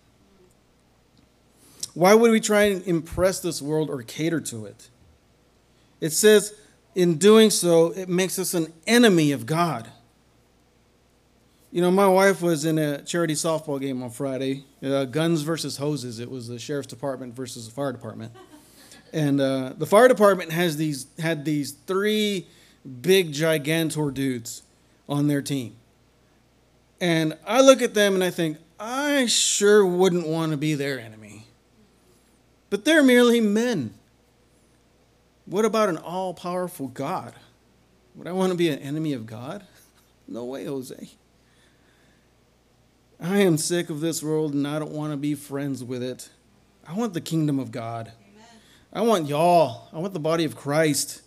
Why 1.94 2.14
would 2.14 2.30
we 2.30 2.40
try 2.40 2.64
and 2.64 2.86
impress 2.86 3.40
this 3.40 3.60
world 3.60 3.90
or 3.90 4.02
cater 4.02 4.40
to 4.40 4.66
it? 4.66 4.88
It 6.00 6.10
says, 6.10 6.54
in 6.94 7.18
doing 7.18 7.50
so, 7.50 7.92
it 7.92 8.08
makes 8.08 8.38
us 8.38 8.54
an 8.54 8.72
enemy 8.86 9.32
of 9.32 9.46
God. 9.46 9.90
You 11.70 11.82
know, 11.82 11.90
my 11.90 12.08
wife 12.08 12.40
was 12.40 12.64
in 12.64 12.78
a 12.78 13.02
charity 13.02 13.34
softball 13.34 13.78
game 13.78 14.02
on 14.02 14.10
Friday, 14.10 14.64
uh, 14.82 15.04
guns 15.04 15.42
versus 15.42 15.76
hoses. 15.76 16.18
It 16.18 16.30
was 16.30 16.48
the 16.48 16.58
sheriff's 16.58 16.88
department 16.88 17.34
versus 17.34 17.68
the 17.68 17.74
fire 17.74 17.92
department, 17.92 18.32
and 19.12 19.38
uh, 19.38 19.74
the 19.76 19.84
fire 19.84 20.08
department 20.08 20.50
has 20.50 20.78
these 20.78 21.06
had 21.18 21.44
these 21.44 21.72
three 21.72 22.46
big 23.02 23.32
gigantor 23.32 24.14
dudes 24.14 24.62
on 25.08 25.26
their 25.26 25.42
team, 25.42 25.76
and 27.02 27.36
I 27.46 27.60
look 27.60 27.82
at 27.82 27.92
them 27.92 28.14
and 28.14 28.24
I 28.24 28.30
think, 28.30 28.56
I 28.78 29.26
sure 29.26 29.84
wouldn't 29.84 30.26
want 30.26 30.52
to 30.52 30.58
be 30.58 30.74
their 30.74 31.00
enemy. 31.00 31.46
But 32.70 32.84
they're 32.84 33.02
merely 33.02 33.40
men. 33.40 33.94
What 35.46 35.64
about 35.64 35.88
an 35.88 35.96
all 35.96 36.34
powerful 36.34 36.88
God? 36.88 37.34
Would 38.14 38.26
I 38.26 38.32
want 38.32 38.52
to 38.52 38.58
be 38.58 38.68
an 38.68 38.78
enemy 38.80 39.12
of 39.12 39.26
God? 39.26 39.64
No 40.30 40.44
way, 40.44 40.66
Jose. 40.66 41.08
I 43.18 43.38
am 43.38 43.56
sick 43.56 43.88
of 43.88 44.00
this 44.00 44.22
world 44.22 44.52
and 44.52 44.68
I 44.68 44.78
don't 44.78 44.90
want 44.92 45.10
to 45.12 45.16
be 45.16 45.34
friends 45.34 45.82
with 45.82 46.02
it. 46.02 46.28
I 46.86 46.92
want 46.92 47.14
the 47.14 47.22
kingdom 47.22 47.58
of 47.58 47.72
God. 47.72 48.12
Amen. 48.30 48.46
I 48.92 49.00
want 49.00 49.26
y'all. 49.26 49.88
I 49.90 49.98
want 49.98 50.12
the 50.12 50.20
body 50.20 50.44
of 50.44 50.54
Christ. 50.54 51.22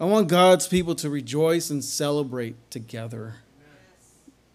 I 0.00 0.06
want 0.06 0.28
God's 0.28 0.66
people 0.66 0.94
to 0.94 1.10
rejoice 1.10 1.68
and 1.68 1.84
celebrate 1.84 2.56
together. 2.70 3.34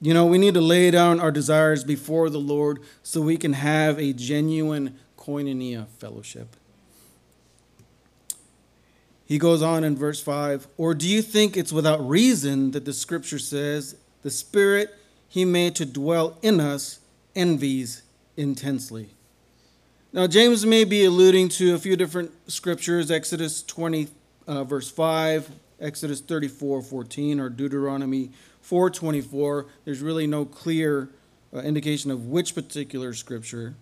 You 0.04 0.16
know, 0.16 0.26
we 0.26 0.40
need 0.40 0.56
to 0.56 0.62
lay 0.62 0.90
down 0.90 1.20
our 1.20 1.32
desires 1.32 1.84
before 1.84 2.32
the 2.32 2.40
Lord 2.40 2.80
so 3.04 3.22
we 3.22 3.38
can 3.38 3.54
have 3.54 4.00
a 4.00 4.14
genuine 4.14 4.98
koinonia 5.16 5.88
fellowship. 6.00 6.56
He 9.26 9.38
goes 9.38 9.62
on 9.62 9.84
in 9.84 9.96
verse 9.96 10.22
5 10.22 10.68
Or 10.78 10.96
do 10.96 11.08
you 11.08 11.22
think 11.22 11.56
it's 11.56 11.72
without 11.72 12.06
reason 12.06 12.72
that 12.72 12.84
the 12.84 12.94
scripture 12.94 13.38
says, 13.38 13.96
The 14.24 14.32
Spirit 14.32 14.94
he 15.30 15.46
made 15.46 15.76
to 15.76 15.86
dwell 15.86 16.38
in 16.42 16.60
us 16.60 17.00
envies 17.36 18.02
intensely? 18.36 19.12
Now, 20.12 20.26
James 20.28 20.66
may 20.66 20.84
be 20.84 21.06
alluding 21.06 21.50
to 21.50 21.76
a 21.76 21.78
few 21.78 21.96
different 21.96 22.32
scriptures 22.52 23.12
Exodus 23.12 23.62
20, 23.64 24.10
uh, 24.48 24.64
verse 24.64 24.92
5, 24.92 25.50
Exodus 25.80 26.20
34, 26.22 26.82
14, 26.82 27.40
or 27.40 27.50
Deuteronomy 27.50 28.32
424, 28.62 29.66
there's 29.86 30.02
really 30.02 30.28
no 30.28 30.46
clear 30.46 31.10
uh, 31.54 31.60
indication 31.60 32.12
of 32.12 32.28
which 32.28 32.56
particular 32.56 33.14
scripture 33.14 33.76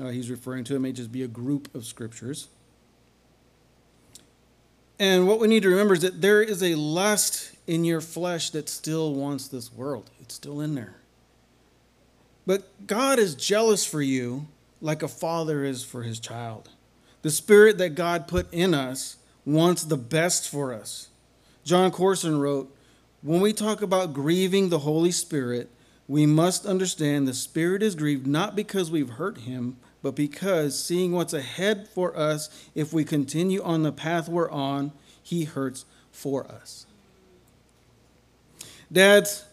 uh, 0.00 0.08
he's 0.08 0.30
referring 0.30 0.64
to. 0.64 0.76
It 0.76 0.80
may 0.80 0.92
just 0.92 1.10
be 1.10 1.22
a 1.22 1.28
group 1.28 1.74
of 1.74 1.84
scriptures. 1.84 2.48
And 4.98 5.26
what 5.26 5.40
we 5.40 5.48
need 5.48 5.62
to 5.62 5.68
remember 5.68 5.94
is 5.94 6.00
that 6.00 6.22
there 6.22 6.42
is 6.42 6.62
a 6.62 6.74
lust 6.74 7.52
in 7.66 7.84
your 7.84 8.00
flesh 8.00 8.50
that 8.50 8.68
still 8.68 9.14
wants 9.14 9.48
this 9.48 9.72
world, 9.72 10.10
it's 10.20 10.34
still 10.34 10.60
in 10.60 10.74
there. 10.74 10.96
But 12.46 12.86
God 12.86 13.18
is 13.18 13.34
jealous 13.34 13.84
for 13.84 14.00
you 14.00 14.46
like 14.80 15.02
a 15.02 15.08
father 15.08 15.64
is 15.64 15.84
for 15.84 16.02
his 16.02 16.20
child. 16.20 16.70
The 17.22 17.30
spirit 17.30 17.78
that 17.78 17.94
God 17.94 18.28
put 18.28 18.52
in 18.52 18.72
us 18.72 19.16
wants 19.44 19.82
the 19.82 19.96
best 19.96 20.48
for 20.48 20.72
us. 20.72 21.08
Jon 21.64 21.90
Courson 21.90 22.38
wrote, 22.38 22.75
when 23.22 23.40
we 23.40 23.52
talk 23.52 23.82
about 23.82 24.12
grieving 24.12 24.68
the 24.68 24.80
Holy 24.80 25.10
Spirit, 25.10 25.70
we 26.08 26.26
must 26.26 26.66
understand 26.66 27.26
the 27.26 27.34
Spirit 27.34 27.82
is 27.82 27.94
grieved 27.94 28.26
not 28.26 28.54
because 28.54 28.90
we've 28.90 29.10
hurt 29.10 29.38
him, 29.38 29.76
but 30.02 30.14
because 30.14 30.82
seeing 30.82 31.12
what's 31.12 31.32
ahead 31.32 31.88
for 31.88 32.16
us, 32.16 32.48
if 32.74 32.92
we 32.92 33.04
continue 33.04 33.62
on 33.62 33.82
the 33.82 33.92
path 33.92 34.28
we're 34.28 34.50
on, 34.50 34.92
he 35.22 35.44
hurts 35.44 35.84
for 36.12 36.46
us. 36.46 36.86
Dads, 38.92 39.44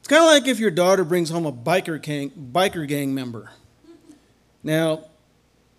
it's 0.00 0.08
kind 0.08 0.24
of 0.24 0.30
like 0.30 0.48
if 0.48 0.58
your 0.58 0.72
daughter 0.72 1.04
brings 1.04 1.30
home 1.30 1.46
a 1.46 1.52
biker 1.52 2.02
gang, 2.02 2.30
biker 2.30 2.88
gang 2.88 3.14
member. 3.14 3.50
Now, 4.64 5.04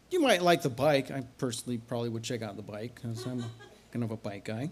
you 0.10 0.22
might 0.22 0.42
like 0.42 0.62
the 0.62 0.70
bike. 0.70 1.12
I 1.12 1.24
personally 1.38 1.78
probably 1.78 2.10
would 2.10 2.24
check 2.24 2.42
out 2.42 2.56
the 2.56 2.62
bike 2.62 2.96
because 2.96 3.26
I'm 3.26 3.44
kind 3.92 4.04
of 4.04 4.12
a 4.12 4.18
bike 4.18 4.46
guy. 4.46 4.70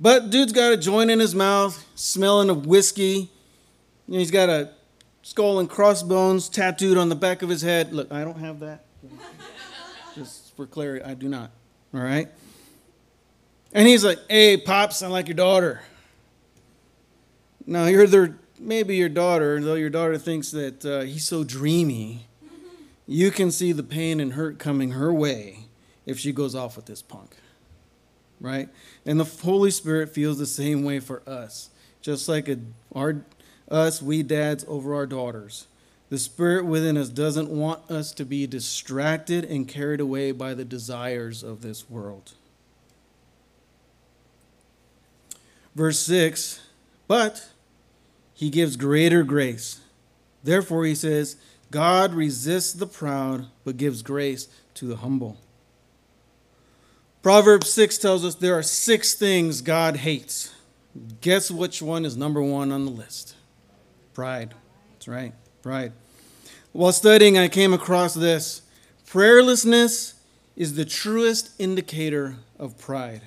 But 0.00 0.30
dude's 0.30 0.52
got 0.52 0.72
a 0.72 0.78
joint 0.78 1.10
in 1.10 1.20
his 1.20 1.34
mouth, 1.34 1.86
smelling 1.94 2.48
of 2.48 2.64
whiskey. 2.64 3.28
he's 4.08 4.30
got 4.30 4.48
a 4.48 4.70
skull 5.22 5.58
and 5.60 5.68
crossbones 5.68 6.48
tattooed 6.48 6.96
on 6.96 7.10
the 7.10 7.14
back 7.14 7.42
of 7.42 7.50
his 7.50 7.60
head. 7.60 7.92
Look, 7.92 8.10
I 8.10 8.24
don't 8.24 8.38
have 8.38 8.60
that. 8.60 8.86
Just 10.14 10.56
for 10.56 10.66
clarity, 10.66 11.04
I 11.04 11.12
do 11.12 11.28
not. 11.28 11.50
All 11.92 12.00
right? 12.00 12.28
And 13.74 13.86
he's 13.86 14.02
like, 14.02 14.18
hey, 14.30 14.56
Pops, 14.56 15.02
I 15.02 15.08
like 15.08 15.28
your 15.28 15.36
daughter. 15.36 15.82
Now, 17.66 17.84
you're 17.84 18.06
their, 18.06 18.38
maybe 18.58 18.96
your 18.96 19.10
daughter, 19.10 19.60
though 19.60 19.74
your 19.74 19.90
daughter 19.90 20.16
thinks 20.16 20.50
that 20.52 20.84
uh, 20.84 21.02
he's 21.02 21.26
so 21.26 21.44
dreamy, 21.44 22.26
you 23.06 23.30
can 23.30 23.50
see 23.50 23.72
the 23.72 23.82
pain 23.82 24.18
and 24.18 24.32
hurt 24.32 24.58
coming 24.58 24.92
her 24.92 25.12
way 25.12 25.66
if 26.06 26.18
she 26.18 26.32
goes 26.32 26.54
off 26.54 26.74
with 26.74 26.86
this 26.86 27.02
punk 27.02 27.36
right? 28.40 28.68
And 29.04 29.20
the 29.20 29.24
Holy 29.24 29.70
Spirit 29.70 30.10
feels 30.10 30.38
the 30.38 30.46
same 30.46 30.84
way 30.84 31.00
for 31.00 31.22
us. 31.26 31.70
Just 32.00 32.28
like 32.28 32.48
a, 32.48 32.58
our 32.94 33.22
us, 33.70 34.02
we 34.02 34.22
dads, 34.22 34.64
over 34.66 34.94
our 34.94 35.06
daughters. 35.06 35.66
The 36.08 36.18
spirit 36.18 36.66
within 36.66 36.96
us 36.96 37.08
doesn't 37.08 37.48
want 37.48 37.88
us 37.88 38.12
to 38.12 38.24
be 38.24 38.46
distracted 38.46 39.44
and 39.44 39.68
carried 39.68 40.00
away 40.00 40.32
by 40.32 40.54
the 40.54 40.64
desires 40.64 41.44
of 41.44 41.62
this 41.62 41.88
world. 41.88 42.32
Verse 45.76 46.00
6 46.00 46.60
But 47.06 47.48
he 48.34 48.50
gives 48.50 48.76
greater 48.76 49.22
grace. 49.22 49.80
Therefore, 50.42 50.84
he 50.84 50.94
says, 50.96 51.36
God 51.70 52.14
resists 52.14 52.72
the 52.72 52.86
proud, 52.86 53.46
but 53.64 53.76
gives 53.76 54.02
grace 54.02 54.48
to 54.74 54.86
the 54.86 54.96
humble. 54.96 55.36
Proverbs 57.22 57.70
6 57.70 57.98
tells 57.98 58.24
us 58.24 58.34
there 58.34 58.56
are 58.56 58.62
six 58.62 59.14
things 59.14 59.60
God 59.60 59.96
hates. 59.96 60.54
Guess 61.20 61.50
which 61.50 61.82
one 61.82 62.04
is 62.04 62.16
number 62.16 62.42
one 62.42 62.72
on 62.72 62.84
the 62.84 62.90
list? 62.90 63.34
Pride. 64.14 64.54
That's 64.92 65.06
right, 65.06 65.34
pride. 65.62 65.92
While 66.72 66.92
studying, 66.92 67.36
I 67.36 67.48
came 67.48 67.72
across 67.72 68.14
this 68.14 68.62
prayerlessness 69.06 70.14
is 70.56 70.74
the 70.74 70.84
truest 70.84 71.50
indicator 71.58 72.36
of 72.58 72.78
pride. 72.78 73.22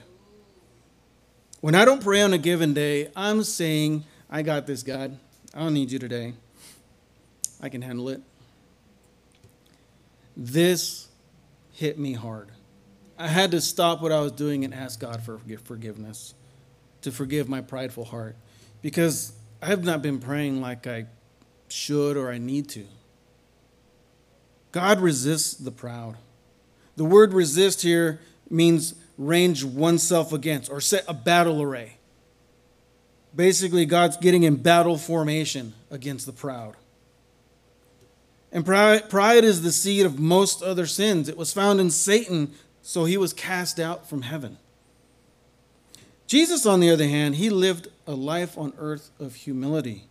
When 1.61 1.75
I 1.75 1.85
don't 1.85 2.03
pray 2.03 2.21
on 2.21 2.33
a 2.33 2.37
given 2.37 2.73
day, 2.73 3.09
I'm 3.15 3.43
saying, 3.43 4.05
I 4.29 4.41
got 4.41 4.65
this, 4.65 4.83
God. 4.83 5.17
I 5.53 5.59
don't 5.59 5.73
need 5.73 5.91
you 5.91 5.99
today. 5.99 6.33
I 7.61 7.69
can 7.69 7.81
handle 7.81 8.09
it. 8.09 8.21
This 10.35 11.07
hit 11.71 11.99
me 11.99 12.13
hard. 12.13 12.52
I 13.23 13.27
had 13.27 13.51
to 13.51 13.61
stop 13.61 14.01
what 14.01 14.11
I 14.11 14.19
was 14.19 14.33
doing 14.33 14.65
and 14.65 14.73
ask 14.73 14.99
God 14.99 15.23
for 15.23 15.39
forgiveness, 15.63 16.33
to 17.03 17.09
forgive 17.09 17.47
my 17.47 17.61
prideful 17.61 18.03
heart, 18.03 18.35
because 18.81 19.31
I 19.61 19.67
have 19.67 19.85
not 19.85 20.01
been 20.01 20.19
praying 20.19 20.59
like 20.59 20.85
I 20.87 21.05
should 21.69 22.17
or 22.17 22.29
I 22.29 22.37
need 22.37 22.67
to. 22.71 22.83
God 24.73 24.99
resists 24.99 25.53
the 25.53 25.71
proud. 25.71 26.17
The 26.97 27.05
word 27.05 27.31
resist 27.31 27.81
here 27.81 28.19
means 28.49 28.93
range 29.17 29.63
oneself 29.63 30.33
against 30.33 30.69
or 30.69 30.81
set 30.81 31.05
a 31.07 31.13
battle 31.13 31.61
array. 31.61 31.95
Basically, 33.33 33.85
God's 33.85 34.17
getting 34.17 34.43
in 34.43 34.57
battle 34.57 34.97
formation 34.97 35.75
against 35.89 36.25
the 36.25 36.33
proud. 36.33 36.75
And 38.51 38.65
pride, 38.65 39.09
pride 39.09 39.45
is 39.45 39.61
the 39.61 39.71
seed 39.71 40.05
of 40.05 40.19
most 40.19 40.61
other 40.61 40.85
sins. 40.85 41.29
It 41.29 41.37
was 41.37 41.53
found 41.53 41.79
in 41.79 41.89
Satan, 41.89 42.53
so 42.83 43.05
he 43.05 43.17
was 43.17 43.33
cast 43.33 43.79
out 43.79 44.07
from 44.07 44.23
heaven. 44.23 44.57
Jesus, 46.27 46.65
on 46.65 46.81
the 46.81 46.89
other 46.89 47.07
hand, 47.07 47.35
he 47.35 47.49
lived 47.49 47.87
a 48.05 48.13
life 48.13 48.57
on 48.57 48.73
earth 48.77 49.09
of 49.19 49.35
humility. 49.35 50.05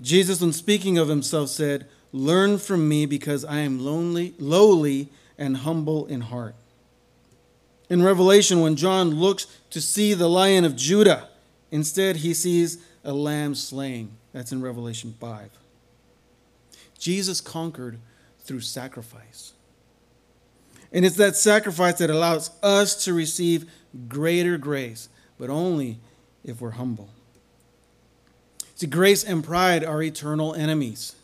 Jesus, 0.00 0.40
when 0.40 0.52
speaking 0.52 0.98
of 0.98 1.08
himself, 1.08 1.50
said, 1.50 1.86
Learn 2.12 2.58
from 2.58 2.88
me 2.88 3.06
because 3.06 3.44
I 3.44 3.58
am 3.58 3.84
lonely, 3.84 4.34
lowly 4.38 5.08
and 5.36 5.58
humble 5.58 6.06
in 6.06 6.22
heart. 6.22 6.54
In 7.90 8.02
Revelation, 8.02 8.60
when 8.60 8.76
John 8.76 9.10
looks 9.10 9.46
to 9.70 9.80
see 9.80 10.14
the 10.14 10.28
lion 10.28 10.64
of 10.64 10.76
Judah, 10.76 11.28
instead 11.70 12.16
he 12.16 12.32
sees 12.32 12.78
a 13.02 13.12
lamb 13.12 13.54
slain. 13.54 14.12
That's 14.32 14.52
in 14.52 14.62
Revelation 14.62 15.14
5. 15.20 15.50
Jesus 16.98 17.40
conquered 17.40 17.98
through 18.40 18.60
sacrifice. 18.60 19.53
And 20.94 21.04
it's 21.04 21.16
that 21.16 21.34
sacrifice 21.34 21.98
that 21.98 22.08
allows 22.08 22.50
us 22.62 23.04
to 23.04 23.12
receive 23.12 23.68
greater 24.08 24.56
grace, 24.56 25.08
but 25.38 25.50
only 25.50 25.98
if 26.44 26.60
we're 26.60 26.70
humble. 26.70 27.08
See, 28.76 28.86
grace 28.86 29.24
and 29.24 29.42
pride 29.42 29.84
are 29.84 30.00
eternal 30.00 30.54
enemies. 30.54 31.16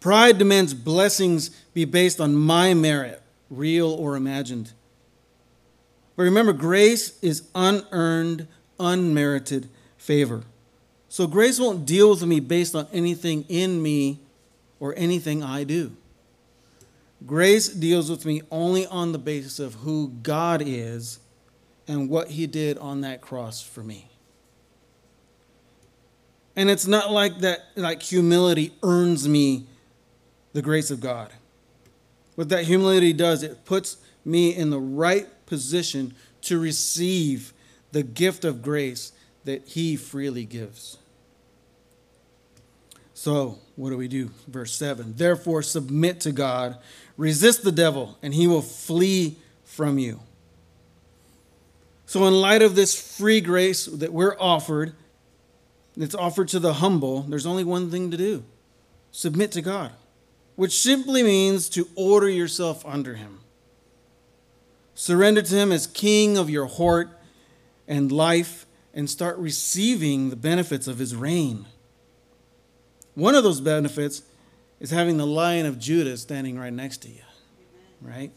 Pride 0.00 0.36
demands 0.36 0.74
blessings 0.74 1.48
be 1.72 1.86
based 1.86 2.20
on 2.20 2.34
my 2.34 2.74
merit, 2.74 3.22
real 3.48 3.90
or 3.90 4.16
imagined. 4.16 4.72
But 6.14 6.24
remember, 6.24 6.52
grace 6.52 7.18
is 7.22 7.48
unearned, 7.54 8.48
unmerited 8.78 9.70
favor. 9.96 10.42
So 11.08 11.26
grace 11.26 11.58
won't 11.58 11.86
deal 11.86 12.10
with 12.10 12.24
me 12.24 12.40
based 12.40 12.74
on 12.74 12.86
anything 12.92 13.46
in 13.48 13.82
me 13.82 14.20
or 14.78 14.92
anything 14.96 15.42
I 15.42 15.64
do. 15.64 15.96
Grace 17.26 17.68
deals 17.68 18.10
with 18.10 18.24
me 18.24 18.42
only 18.50 18.86
on 18.86 19.12
the 19.12 19.18
basis 19.18 19.58
of 19.58 19.74
who 19.74 20.08
God 20.22 20.62
is 20.64 21.18
and 21.86 22.08
what 22.08 22.28
He 22.28 22.46
did 22.46 22.78
on 22.78 23.02
that 23.02 23.20
cross 23.20 23.62
for 23.62 23.82
me. 23.82 24.08
And 26.56 26.70
it's 26.70 26.86
not 26.86 27.10
like 27.10 27.38
that, 27.38 27.60
like 27.76 28.02
humility 28.02 28.72
earns 28.82 29.28
me 29.28 29.66
the 30.52 30.62
grace 30.62 30.90
of 30.90 31.00
God. 31.00 31.32
What 32.34 32.48
that 32.50 32.64
humility 32.64 33.12
does, 33.12 33.42
it 33.42 33.64
puts 33.64 33.96
me 34.24 34.54
in 34.54 34.70
the 34.70 34.80
right 34.80 35.28
position 35.46 36.14
to 36.42 36.58
receive 36.58 37.52
the 37.92 38.02
gift 38.02 38.44
of 38.44 38.62
grace 38.62 39.12
that 39.44 39.66
He 39.68 39.96
freely 39.96 40.44
gives. 40.44 40.98
So, 43.14 43.58
what 43.76 43.90
do 43.90 43.96
we 43.96 44.08
do? 44.08 44.30
Verse 44.48 44.74
7 44.74 45.14
Therefore, 45.16 45.62
submit 45.62 46.20
to 46.20 46.32
God, 46.32 46.78
resist 47.22 47.62
the 47.62 47.70
devil, 47.70 48.18
and 48.20 48.34
he 48.34 48.48
will 48.48 48.60
flee 48.60 49.36
from 49.62 49.96
you. 49.96 50.18
So, 52.04 52.26
in 52.26 52.34
light 52.34 52.62
of 52.62 52.74
this 52.74 53.16
free 53.16 53.40
grace 53.40 53.86
that 53.86 54.12
we're 54.12 54.36
offered, 54.40 54.94
that's 55.96 56.16
offered 56.16 56.48
to 56.48 56.58
the 56.58 56.74
humble, 56.74 57.22
there's 57.22 57.46
only 57.46 57.62
one 57.62 57.90
thing 57.92 58.10
to 58.10 58.16
do 58.16 58.42
submit 59.12 59.52
to 59.52 59.62
God, 59.62 59.92
which 60.56 60.76
simply 60.76 61.22
means 61.22 61.68
to 61.68 61.88
order 61.94 62.28
yourself 62.28 62.84
under 62.84 63.14
Him. 63.14 63.38
Surrender 64.94 65.42
to 65.42 65.54
Him 65.54 65.70
as 65.70 65.86
King 65.86 66.36
of 66.36 66.50
your 66.50 66.66
heart 66.66 67.08
and 67.86 68.10
life, 68.10 68.66
and 68.92 69.08
start 69.08 69.38
receiving 69.38 70.30
the 70.30 70.36
benefits 70.36 70.88
of 70.88 70.98
His 70.98 71.14
reign. 71.14 71.66
One 73.14 73.36
of 73.36 73.44
those 73.44 73.60
benefits 73.60 74.22
is 74.82 74.90
having 74.90 75.16
the 75.16 75.26
lion 75.26 75.64
of 75.64 75.78
Judah 75.78 76.16
standing 76.16 76.58
right 76.58 76.72
next 76.72 76.98
to 77.02 77.08
you, 77.08 77.22
right? 78.00 78.32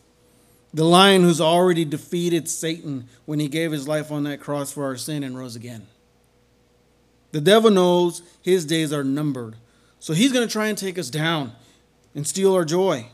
The 0.76 0.86
lion 0.86 1.24
who's 1.24 1.42
already 1.42 1.84
defeated 1.86 2.48
Satan 2.48 3.08
when 3.26 3.40
he 3.40 3.48
gave 3.48 3.72
his 3.72 3.88
life 3.88 4.12
on 4.12 4.24
that 4.24 4.40
cross 4.40 4.72
for 4.72 4.86
our 4.86 4.96
sin 4.96 5.24
and 5.24 5.36
rose 5.36 5.56
again. 5.56 5.88
The 7.32 7.42
devil 7.42 7.72
knows 7.72 8.22
his 8.44 8.64
days 8.64 8.94
are 8.94 9.04
numbered, 9.04 9.56
so 10.00 10.14
he's 10.14 10.32
going 10.32 10.48
to 10.48 10.52
try 10.52 10.68
and 10.68 10.78
take 10.78 11.00
us 11.00 11.10
down 11.10 11.54
and 12.14 12.28
steal 12.28 12.54
our 12.54 12.64
joy. 12.64 13.08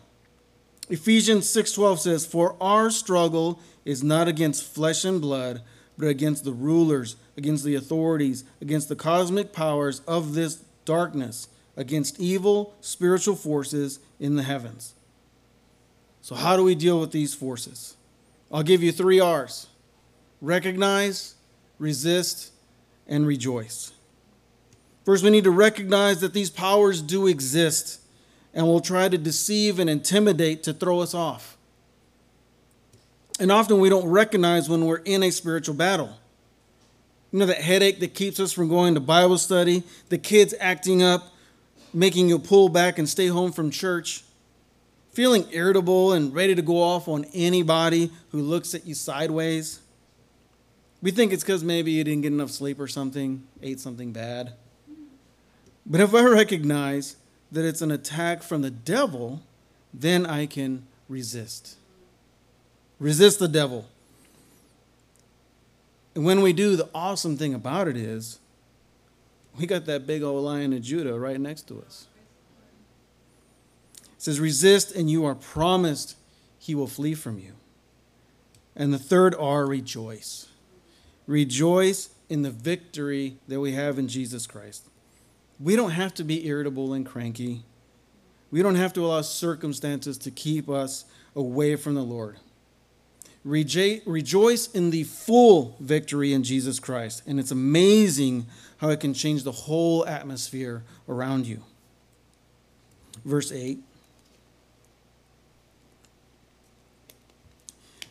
Ephesians 0.90 1.48
6:12 1.48 2.02
says, 2.02 2.26
"For 2.26 2.58
our 2.60 2.92
struggle 2.92 3.62
is 3.86 4.04
not 4.04 4.28
against 4.28 4.66
flesh 4.66 5.06
and 5.06 5.22
blood, 5.22 5.62
but 5.98 6.08
against 6.08 6.44
the 6.44 6.52
rulers, 6.52 7.16
against 7.38 7.64
the 7.64 7.76
authorities, 7.76 8.44
against 8.60 8.90
the 8.90 8.96
cosmic 8.96 9.54
powers 9.54 10.02
of 10.06 10.34
this 10.34 10.58
darkness, 10.84 11.48
against 11.82 12.20
evil 12.20 12.76
spiritual 12.80 13.36
forces 13.36 14.00
in 14.20 14.36
the 14.36 14.44
heavens. 14.44 14.94
So, 16.22 16.36
how 16.36 16.56
do 16.56 16.64
we 16.64 16.76
deal 16.76 17.00
with 17.00 17.12
these 17.12 17.34
forces? 17.34 17.96
I'll 18.52 18.64
give 18.64 18.84
you 18.84 18.92
three 18.92 19.20
R's 19.20 19.68
recognize, 20.42 21.36
resist, 21.78 22.52
and 23.08 23.28
rejoice. 23.28 23.92
First, 25.06 25.24
we 25.24 25.32
need 25.32 25.44
to 25.44 25.52
recognize 25.52 26.22
that 26.22 26.34
these 26.34 26.50
powers 26.50 27.02
do 27.02 27.28
exist 27.28 28.00
and 28.54 28.68
will 28.68 28.80
try 28.80 29.10
to 29.10 29.18
deceive 29.18 29.80
and 29.80 29.90
intimidate 29.90 30.64
to 30.64 30.74
throw 30.74 31.00
us 31.00 31.14
off. 31.14 31.58
And 33.40 33.52
often 33.52 33.80
we 33.80 33.90
don't 33.90 34.08
recognize 34.08 34.70
when 34.70 34.86
we're 34.86 34.98
in 34.98 35.24
a 35.24 35.32
spiritual 35.32 35.76
battle. 35.76 36.16
You 37.32 37.40
know, 37.40 37.46
that 37.46 37.62
headache 37.62 38.00
that 38.02 38.14
keeps 38.14 38.40
us 38.40 38.52
from 38.52 38.68
going 38.68 38.94
to 38.94 39.00
Bible 39.00 39.38
study, 39.38 39.84
the 40.10 40.18
kids 40.18 40.54
acting 40.60 41.02
up, 41.02 41.31
making 41.94 42.30
you 42.30 42.40
pull 42.40 42.70
back 42.70 42.98
and 42.98 43.08
stay 43.08 43.28
home 43.28 43.52
from 43.52 43.72
church, 43.72 44.24
feeling 45.12 45.46
irritable 45.52 46.14
and 46.14 46.34
ready 46.34 46.56
to 46.56 46.62
go 46.62 46.82
off 46.82 47.08
on 47.08 47.26
anybody 47.34 48.12
who 48.32 48.42
looks 48.42 48.74
at 48.74 48.86
you 48.86 48.94
sideways. 48.94 49.80
We 51.02 51.12
think 51.12 51.34
it's 51.34 51.44
because 51.44 51.64
maybe 51.64 51.92
you 51.92 52.04
didn't 52.04 52.22
get 52.22 52.32
enough 52.32 52.52
sleep 52.52 52.80
or 52.80 52.88
something, 52.88 53.44
ate 53.62 53.80
something 53.80 54.12
bad. 54.12 54.54
But 55.86 56.00
if 56.00 56.14
I 56.14 56.24
recognize 56.26 57.18
that 57.52 57.66
it's 57.66 57.82
an 57.82 57.92
attack 57.92 58.44
from 58.44 58.62
the 58.62 58.70
devil, 58.70 59.42
then 59.94 60.26
I 60.26 60.46
can 60.46 60.86
resist. 61.10 61.76
Resist 63.00 63.40
the 63.40 63.48
devil. 63.48 63.88
And 66.14 66.24
when 66.26 66.42
we 66.42 66.54
do, 66.54 66.76
the 66.76 66.90
awesome 66.94 67.38
thing 67.38 67.54
about 67.54 67.88
it 67.88 67.98
is 67.98 68.40
we 69.60 69.66
got 69.66 69.86
that 69.86 70.08
big 70.08 70.24
old 70.24 70.44
lion 70.44 70.74
of 70.74 70.82
Judah 70.82 71.20
right 71.20 71.40
next 71.40 71.68
to 71.68 71.82
us. 71.82 72.08
It 73.96 74.22
says, 74.22 74.40
Resist, 74.40 74.96
and 74.96 75.10
you 75.10 75.26
are 75.26 75.36
promised 75.36 76.16
he 76.60 76.76
will 76.76 76.88
flee 76.88 77.16
from 77.16 77.40
you. 77.40 77.54
And 78.76 78.94
the 78.94 79.00
third 79.00 79.36
R, 79.36 79.66
rejoice. 79.66 80.48
Rejoice 81.28 82.10
in 82.30 82.44
the 82.44 82.52
victory 82.52 83.38
that 83.48 83.60
we 83.60 83.74
have 83.74 84.00
in 84.00 84.08
Jesus 84.08 84.48
Christ. 84.48 84.88
We 85.60 85.76
don't 85.76 85.92
have 85.92 86.14
to 86.16 86.24
be 86.24 86.48
irritable 86.48 86.94
and 86.94 87.06
cranky. 87.06 87.64
We 88.52 88.62
don't 88.62 88.76
have 88.76 88.94
to 88.94 89.06
allow 89.06 89.22
circumstances 89.22 90.18
to 90.20 90.32
keep 90.32 90.70
us 90.70 91.06
away 91.36 91.76
from 91.76 91.96
the 91.96 92.04
Lord. 92.04 92.38
Rejoice 93.44 94.68
in 94.72 94.92
the 94.92 95.04
full 95.04 95.76
victory 95.80 96.34
in 96.34 96.44
Jesus 96.44 96.80
Christ. 96.80 97.24
And 97.26 97.40
it's 97.40 97.52
amazing 97.52 98.46
how 98.78 98.90
it 98.90 99.00
can 99.00 99.14
change 99.14 99.44
the 99.44 99.52
whole 99.52 100.06
atmosphere 100.06 100.84
around 101.10 101.48
you. 101.48 101.64
Verse 103.26 103.52
8. 103.52 103.80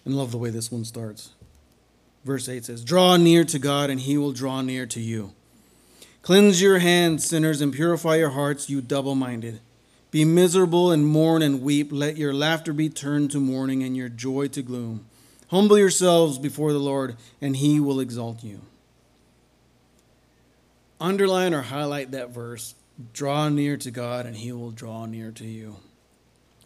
And 0.04 0.16
love 0.16 0.32
the 0.32 0.38
way 0.38 0.50
this 0.50 0.72
one 0.72 0.84
starts. 0.84 1.30
Verse 2.24 2.48
8 2.48 2.64
says, 2.64 2.84
Draw 2.84 3.16
near 3.18 3.44
to 3.44 3.58
God, 3.58 3.90
and 3.90 4.00
he 4.00 4.18
will 4.18 4.32
draw 4.32 4.60
near 4.60 4.86
to 4.86 5.00
you. 5.00 5.32
Cleanse 6.22 6.60
your 6.60 6.78
hands, 6.78 7.24
sinners, 7.24 7.60
and 7.60 7.72
purify 7.72 8.16
your 8.16 8.30
hearts, 8.30 8.68
you 8.68 8.80
double 8.80 9.14
minded. 9.14 9.60
Be 10.10 10.24
miserable 10.24 10.90
and 10.90 11.06
mourn 11.06 11.40
and 11.40 11.62
weep. 11.62 11.88
Let 11.92 12.16
your 12.16 12.34
laughter 12.34 12.72
be 12.72 12.88
turned 12.88 13.30
to 13.30 13.40
mourning 13.40 13.82
and 13.82 13.96
your 13.96 14.08
joy 14.08 14.48
to 14.48 14.62
gloom. 14.62 15.06
Humble 15.50 15.78
yourselves 15.78 16.38
before 16.38 16.72
the 16.72 16.78
Lord, 16.78 17.16
and 17.40 17.56
he 17.56 17.80
will 17.80 17.98
exalt 17.98 18.44
you. 18.44 18.60
Underline 21.00 21.54
or 21.54 21.62
highlight 21.62 22.12
that 22.12 22.30
verse. 22.30 22.74
Draw 23.12 23.48
near 23.48 23.76
to 23.78 23.90
God, 23.90 24.26
and 24.26 24.36
he 24.36 24.52
will 24.52 24.70
draw 24.70 25.06
near 25.06 25.32
to 25.32 25.44
you. 25.44 25.76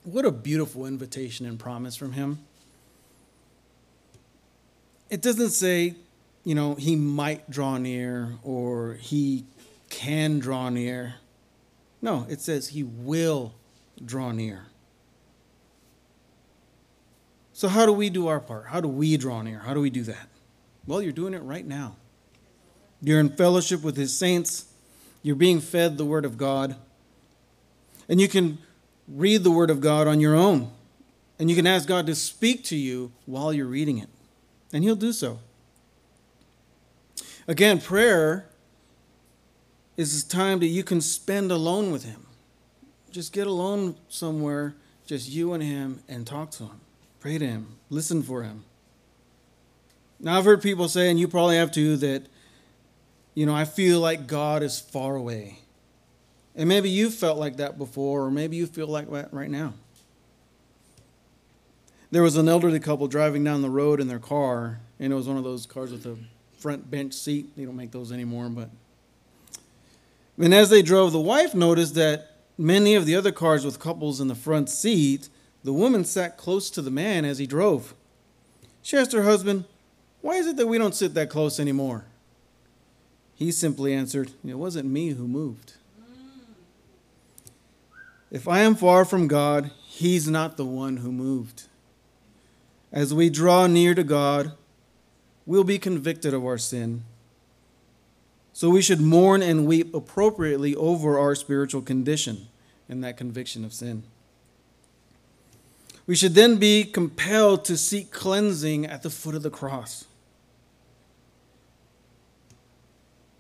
What 0.03 0.27
a 0.27 0.31
beautiful 0.31 0.85
invitation 0.85 1.47
and 1.47 1.59
promise 1.59 1.97
from 1.97 2.13
him. 2.13 2.41
It 5.09 5.23
doesn't 5.23 5.51
say, 5.51 5.95
you 6.45 6.55
know, 6.55 6.75
he 6.75 6.95
might 6.95 7.49
draw 7.49 7.79
near 7.79 8.35
or 8.43 8.95
he 8.95 9.45
can 9.89 10.41
draw 10.41 10.69
near. 10.69 11.15
No, 12.03 12.27
it 12.29 12.41
says 12.41 12.69
he 12.69 12.83
will 12.83 13.55
draw 14.05 14.33
near. 14.33 14.67
So, 17.55 17.69
how 17.69 17.87
do 17.87 17.93
we 17.93 18.11
do 18.11 18.27
our 18.27 18.41
part? 18.41 18.67
How 18.67 18.81
do 18.81 18.89
we 18.89 19.17
draw 19.17 19.41
near? 19.41 19.61
How 19.61 19.75
do 19.75 19.81
we 19.81 19.89
do 19.89 20.03
that? 20.03 20.29
Well, 20.89 21.01
you're 21.01 21.13
doing 21.13 21.35
it 21.35 21.43
right 21.43 21.65
now. 21.65 21.95
You're 23.01 23.21
in 23.21 23.31
fellowship 23.31 23.83
with 23.83 23.97
his 23.97 24.15
saints, 24.17 24.67
you're 25.23 25.37
being 25.37 25.61
fed 25.61 25.97
the 25.97 26.05
word 26.05 26.25
of 26.25 26.37
God, 26.37 26.75
and 28.09 28.21
you 28.21 28.29
can 28.29 28.59
read 29.07 29.45
the 29.45 29.53
word 29.53 29.71
of 29.71 29.81
God 29.81 30.09
on 30.09 30.21
your 30.21 30.35
own. 30.35 30.71
And 31.39 31.49
you 31.51 31.57
can 31.57 31.67
ask 31.67 31.87
God 31.89 32.07
to 32.07 32.15
speak 32.15 32.65
to 32.65 32.77
you 32.77 33.13
while 33.27 33.53
you're 33.53 33.67
reading 33.67 33.99
it, 33.99 34.09
and 34.73 34.83
he'll 34.83 34.97
do 34.97 35.13
so. 35.13 35.39
Again, 37.47 37.81
prayer 37.81 38.47
is 39.97 40.25
time 40.25 40.59
that 40.59 40.67
you 40.67 40.83
can 40.83 41.01
spend 41.01 41.53
alone 41.53 41.93
with 41.93 42.05
him. 42.05 42.27
Just 43.13 43.33
get 43.33 43.47
alone 43.47 43.97
somewhere, 44.09 44.75
just 45.07 45.29
you 45.29 45.53
and 45.53 45.63
him, 45.63 46.03
and 46.09 46.27
talk 46.27 46.51
to 46.53 46.65
him. 46.65 46.81
Pray 47.25 47.39
to 47.39 47.47
Him, 47.47 47.79
listen 47.89 48.23
for 48.23 48.43
Him. 48.43 48.65
Now, 50.21 50.37
I've 50.37 50.45
heard 50.45 50.61
people 50.61 50.91
say, 50.91 51.09
and 51.09 51.19
you 51.19 51.27
probably 51.27 51.57
have 51.57 51.73
too, 51.73 51.97
that, 51.97 52.27
you 53.33 53.47
know, 53.47 53.55
I 53.55 53.65
feel 53.65 53.99
like 53.99 54.27
God 54.27 54.63
is 54.63 54.79
far 54.79 55.17
away. 55.17 55.61
And 56.55 56.69
maybe 56.69 56.91
you 56.91 57.09
felt 57.09 57.39
like 57.39 57.57
that 57.57 57.79
before, 57.79 58.25
or 58.27 58.31
maybe 58.31 58.57
you 58.57 58.67
feel 58.67 58.89
like 58.89 59.11
that 59.11 59.33
right 59.33 59.49
now. 59.49 59.73
There 62.11 62.23
was 62.23 62.37
an 62.37 62.47
elderly 62.47 62.79
couple 62.79 63.09
driving 63.09 63.43
down 63.43 63.63
the 63.63 63.71
road 63.71 64.01
in 64.03 64.09
their 64.09 64.19
car, 64.19 64.81
and 65.01 65.11
it 65.11 65.17
was 65.17 65.27
one 65.27 65.39
of 65.39 65.45
those 65.45 65.65
cars 65.65 65.93
with 65.93 66.05
a 66.05 66.19
front 66.59 66.91
bench 66.91 67.15
seat. 67.15 67.57
They 67.57 67.65
don't 67.65 67.75
make 67.75 67.91
those 67.91 68.13
anymore, 68.13 68.51
but. 68.51 68.69
And 70.37 70.53
as 70.53 70.69
they 70.69 70.83
drove, 70.83 71.13
the 71.13 71.21
wife 71.21 71.55
noticed 71.55 71.95
that 71.95 72.33
many 72.59 72.95
of 72.95 73.07
the 73.07 73.17
other 73.17 73.33
cars 73.33 73.65
with 73.65 73.81
couples 73.81 74.21
in 74.21 74.29
the 74.29 74.35
front 74.35 74.69
seat 74.69 75.31
the 75.65 75.73
woman 75.73 76.05
sat 76.05 76.37
close 76.37 76.71
to 76.71 76.83
the 76.83 76.91
man 76.91 77.25
as 77.25 77.39
he 77.39 77.47
drove. 77.47 77.95
She 78.83 78.99
asked 78.99 79.13
her 79.13 79.23
husband, 79.23 79.65
Why 80.21 80.35
is 80.35 80.47
it 80.47 80.57
that 80.59 80.67
we 80.67 80.77
don't 80.77 80.95
sit 80.95 81.15
that 81.15 81.31
close 81.31 81.59
anymore? 81.59 82.05
He 83.35 83.51
simply 83.51 83.95
answered, 83.95 84.33
It 84.47 84.59
wasn't 84.59 84.91
me 84.91 85.11
who 85.11 85.27
moved. 85.27 85.73
If 88.31 88.47
I 88.47 88.61
am 88.61 88.75
far 88.75 89.05
from 89.05 89.27
God, 89.27 89.71
He's 89.87 90.29
not 90.29 90.57
the 90.57 90.65
one 90.65 90.99
who 90.99 91.11
moved. 91.11 91.65
As 92.93 93.15
we 93.15 93.31
draw 93.31 93.67
near 93.67 93.95
to 93.95 94.05
God, 94.05 94.53
we'll 95.47 95.65
be 95.65 95.79
convicted 95.79 96.35
of 96.35 96.45
our 96.45 96.59
sin. 96.59 97.05
So 98.53 98.71
we 98.71 98.83
should 98.83 99.01
mourn 99.01 99.43
and 99.43 99.67
weep 99.67 99.95
appropriately 99.95 100.77
over 100.77 101.19
our 101.19 101.35
spiritual 101.35 101.83
condition 101.83 102.49
and 102.89 103.03
that 103.03 103.17
conviction 103.17 103.65
of 103.65 103.73
sin. 103.73 104.05
We 106.07 106.15
should 106.15 106.35
then 106.35 106.57
be 106.57 106.85
compelled 106.85 107.65
to 107.67 107.77
seek 107.77 108.11
cleansing 108.11 108.85
at 108.87 109.03
the 109.03 109.11
foot 109.11 109.35
of 109.35 109.43
the 109.43 109.51
cross. 109.51 110.07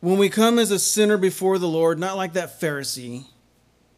When 0.00 0.18
we 0.18 0.28
come 0.28 0.58
as 0.58 0.70
a 0.70 0.78
sinner 0.78 1.16
before 1.16 1.58
the 1.58 1.68
Lord, 1.68 1.98
not 1.98 2.16
like 2.16 2.34
that 2.34 2.60
Pharisee 2.60 3.24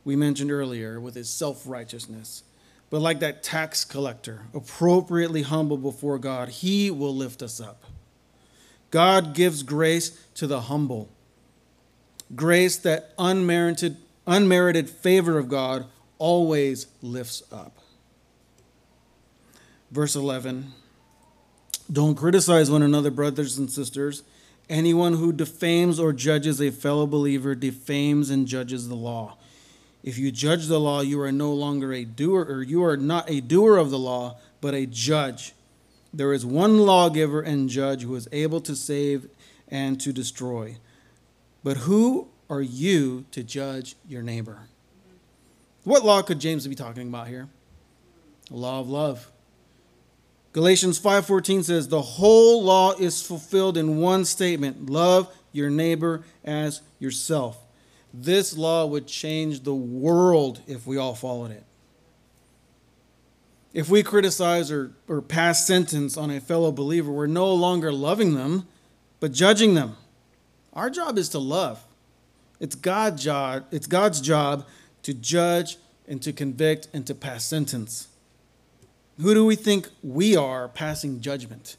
we 0.04 0.14
mentioned 0.14 0.52
earlier 0.52 1.00
with 1.00 1.16
his 1.16 1.28
self 1.28 1.64
righteousness, 1.66 2.44
but 2.90 3.00
like 3.00 3.18
that 3.20 3.42
tax 3.42 3.84
collector, 3.84 4.42
appropriately 4.54 5.42
humble 5.42 5.76
before 5.76 6.18
God, 6.18 6.48
he 6.48 6.92
will 6.92 7.14
lift 7.14 7.42
us 7.42 7.60
up. 7.60 7.82
God 8.92 9.34
gives 9.34 9.64
grace 9.64 10.10
to 10.34 10.46
the 10.46 10.62
humble. 10.62 11.08
Grace 12.34 12.76
that 12.78 13.12
unmerited, 13.18 13.96
unmerited 14.26 14.88
favor 14.88 15.38
of 15.38 15.48
God 15.48 15.86
always 16.18 16.86
lifts 17.02 17.42
up. 17.50 17.76
Verse 19.90 20.16
11 20.16 20.72
Don't 21.90 22.14
criticize 22.16 22.70
one 22.70 22.82
another, 22.82 23.10
brothers 23.10 23.58
and 23.58 23.70
sisters. 23.70 24.22
Anyone 24.68 25.14
who 25.14 25.32
defames 25.32 26.00
or 26.00 26.12
judges 26.12 26.60
a 26.60 26.70
fellow 26.70 27.06
believer 27.06 27.54
defames 27.54 28.30
and 28.30 28.48
judges 28.48 28.88
the 28.88 28.96
law. 28.96 29.36
If 30.02 30.18
you 30.18 30.32
judge 30.32 30.66
the 30.66 30.80
law, 30.80 31.00
you 31.00 31.20
are 31.20 31.32
no 31.32 31.52
longer 31.52 31.92
a 31.92 32.04
doer, 32.04 32.44
or 32.44 32.62
you 32.62 32.84
are 32.84 32.96
not 32.96 33.30
a 33.30 33.40
doer 33.40 33.76
of 33.76 33.90
the 33.90 33.98
law, 33.98 34.38
but 34.60 34.74
a 34.74 34.86
judge. 34.86 35.52
There 36.12 36.32
is 36.32 36.46
one 36.46 36.78
lawgiver 36.78 37.40
and 37.40 37.68
judge 37.68 38.02
who 38.02 38.14
is 38.14 38.28
able 38.32 38.60
to 38.62 38.74
save 38.74 39.28
and 39.68 40.00
to 40.00 40.12
destroy. 40.12 40.76
But 41.62 41.78
who 41.78 42.28
are 42.48 42.62
you 42.62 43.24
to 43.32 43.42
judge 43.42 43.96
your 44.08 44.22
neighbor? 44.22 44.68
What 45.84 46.04
law 46.04 46.22
could 46.22 46.40
James 46.40 46.66
be 46.66 46.74
talking 46.74 47.08
about 47.08 47.28
here? 47.28 47.48
The 48.48 48.56
law 48.56 48.80
of 48.80 48.88
love. 48.88 49.30
Galatians 50.56 50.98
5:14 50.98 51.64
says 51.64 51.88
the 51.88 52.00
whole 52.00 52.62
law 52.62 52.94
is 52.94 53.20
fulfilled 53.20 53.76
in 53.76 53.98
one 53.98 54.24
statement, 54.24 54.88
love 54.88 55.30
your 55.52 55.68
neighbor 55.68 56.24
as 56.46 56.80
yourself. 56.98 57.58
This 58.14 58.56
law 58.56 58.86
would 58.86 59.06
change 59.06 59.64
the 59.64 59.74
world 59.74 60.62
if 60.66 60.86
we 60.86 60.96
all 60.96 61.14
followed 61.14 61.50
it. 61.50 61.62
If 63.74 63.90
we 63.90 64.02
criticize 64.02 64.70
or, 64.70 64.92
or 65.06 65.20
pass 65.20 65.66
sentence 65.66 66.16
on 66.16 66.30
a 66.30 66.40
fellow 66.40 66.72
believer, 66.72 67.12
we're 67.12 67.26
no 67.26 67.52
longer 67.52 67.92
loving 67.92 68.34
them, 68.34 68.66
but 69.20 69.32
judging 69.32 69.74
them. 69.74 69.98
Our 70.72 70.88
job 70.88 71.18
is 71.18 71.28
to 71.30 71.38
love. 71.38 71.84
It's 72.60 72.76
God's 72.76 73.22
job, 73.22 73.66
it's 73.70 73.86
God's 73.86 74.22
job 74.22 74.66
to 75.02 75.12
judge 75.12 75.76
and 76.08 76.22
to 76.22 76.32
convict 76.32 76.88
and 76.94 77.06
to 77.08 77.14
pass 77.14 77.44
sentence. 77.44 78.08
Who 79.20 79.32
do 79.32 79.46
we 79.46 79.56
think 79.56 79.88
we 80.02 80.36
are 80.36 80.68
passing 80.68 81.20
judgment? 81.20 81.76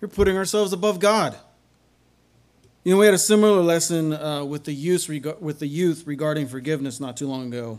We're 0.00 0.08
putting 0.08 0.36
ourselves 0.36 0.72
above 0.72 1.00
God. 1.00 1.36
You 2.84 2.92
know, 2.92 2.98
we 2.98 3.06
had 3.06 3.14
a 3.14 3.18
similar 3.18 3.62
lesson 3.62 4.12
uh, 4.12 4.44
with 4.44 4.64
the 4.64 4.72
youth 4.72 5.08
reg- 5.08 5.40
with 5.40 5.60
the 5.60 5.66
youth 5.66 6.04
regarding 6.06 6.48
forgiveness 6.48 6.98
not 6.98 7.16
too 7.16 7.28
long 7.28 7.46
ago. 7.46 7.78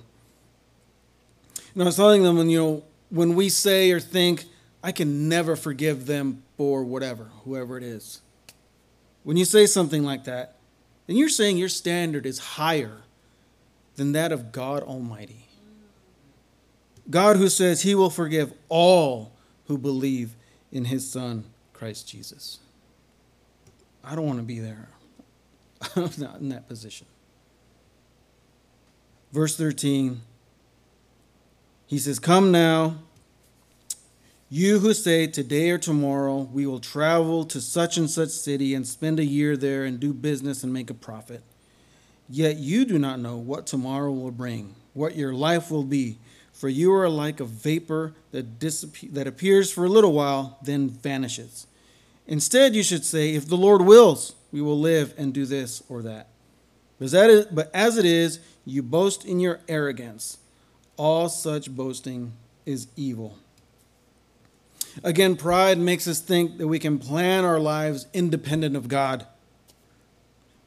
And 1.74 1.84
I 1.84 1.86
was 1.86 1.98
telling 1.98 2.24
them, 2.24 2.38
when 2.38 2.50
you 2.50 2.58
know, 2.58 2.84
when 3.10 3.36
we 3.36 3.50
say 3.50 3.92
or 3.92 4.00
think, 4.00 4.46
"I 4.82 4.94
can 4.94 5.28
never 5.28 5.56
forgive 5.56 6.06
them 6.06 6.44
for 6.56 6.84
whatever, 6.84 7.32
whoever 7.44 7.78
it 7.78 7.84
is," 7.84 8.22
when 9.24 9.36
you 9.36 9.44
say 9.44 9.66
something 9.66 10.04
like 10.04 10.24
that, 10.24 10.56
then 11.08 11.18
you're 11.18 11.30
saying 11.30 11.58
your 11.58 11.70
standard 11.70 12.26
is 12.26 12.40
higher 12.40 13.02
than 13.96 14.14
that 14.14 14.32
of 14.32 14.52
God 14.54 14.84
Almighty. 14.84 15.48
God 17.10 17.38
who 17.38 17.50
says 17.50 17.82
he 17.82 17.96
will 17.96 18.10
forgive 18.10 18.54
all 18.70 19.34
who 19.68 19.78
believe 19.78 20.36
in 20.72 20.86
his 20.86 21.10
son, 21.10 21.46
Christ 21.74 22.08
Jesus. 22.08 22.60
I 24.04 24.16
don't 24.16 24.26
want 24.26 24.40
to 24.40 24.44
be 24.44 24.60
there. 24.60 24.90
I'm 25.96 26.12
not 26.18 26.40
in 26.40 26.50
that 26.50 26.68
position. 26.68 27.08
Verse 29.32 29.58
13, 29.58 30.22
he 31.88 31.98
says, 31.98 32.20
Come 32.20 32.52
now, 32.52 33.00
you 34.50 34.80
who 34.80 34.94
say, 34.94 35.26
Today 35.26 35.72
or 35.72 35.78
tomorrow 35.78 36.38
we 36.54 36.68
will 36.68 36.80
travel 36.80 37.44
to 37.46 37.60
such 37.60 37.98
and 37.98 38.10
such 38.10 38.30
city 38.30 38.76
and 38.76 38.88
spend 38.88 39.20
a 39.20 39.26
year 39.26 39.58
there 39.58 39.84
and 39.84 40.00
do 40.00 40.14
business 40.14 40.64
and 40.64 40.72
make 40.72 40.90
a 40.90 40.94
profit. 40.94 41.42
Yet 42.30 42.58
you 42.58 42.86
do 42.86 43.00
not 43.00 43.20
know 43.20 43.38
what 43.38 43.66
tomorrow 43.66 44.12
will 44.12 44.32
bring, 44.32 44.76
what 44.94 45.16
your 45.16 45.34
life 45.34 45.72
will 45.72 45.84
be. 45.84 46.20
For 46.54 46.70
you 46.70 46.94
are 46.94 47.10
like 47.10 47.40
a 47.40 47.46
vapor 47.46 48.14
that, 48.32 48.60
disappear, 48.60 49.10
that 49.14 49.28
appears 49.28 49.72
for 49.72 49.84
a 49.84 49.90
little 49.90 50.14
while, 50.14 50.60
then 50.62 50.90
vanishes. 50.90 51.68
Instead, 52.28 52.76
you 52.76 52.84
should 52.84 53.04
say, 53.04 53.34
If 53.34 53.48
the 53.48 53.58
Lord 53.58 53.82
wills, 53.82 54.36
we 54.52 54.62
will 54.62 54.80
live 54.80 55.14
and 55.18 55.34
do 55.34 55.46
this 55.46 55.84
or 55.90 56.04
that. 56.04 56.28
But 57.00 57.70
as 57.74 57.98
it 57.98 58.06
is, 58.06 58.40
you 58.66 58.82
boast 58.82 59.26
in 59.26 59.40
your 59.40 59.60
arrogance. 59.68 60.38
All 60.96 61.28
such 61.28 61.76
boasting 61.76 62.34
is 62.66 62.88
evil. 62.96 63.38
Again, 65.04 65.36
pride 65.36 65.80
makes 65.80 66.08
us 66.08 66.20
think 66.20 66.60
that 66.60 66.68
we 66.68 66.78
can 66.78 67.00
plan 67.00 67.44
our 67.44 67.60
lives 67.60 68.06
independent 68.14 68.76
of 68.76 68.88
God. 68.88 69.26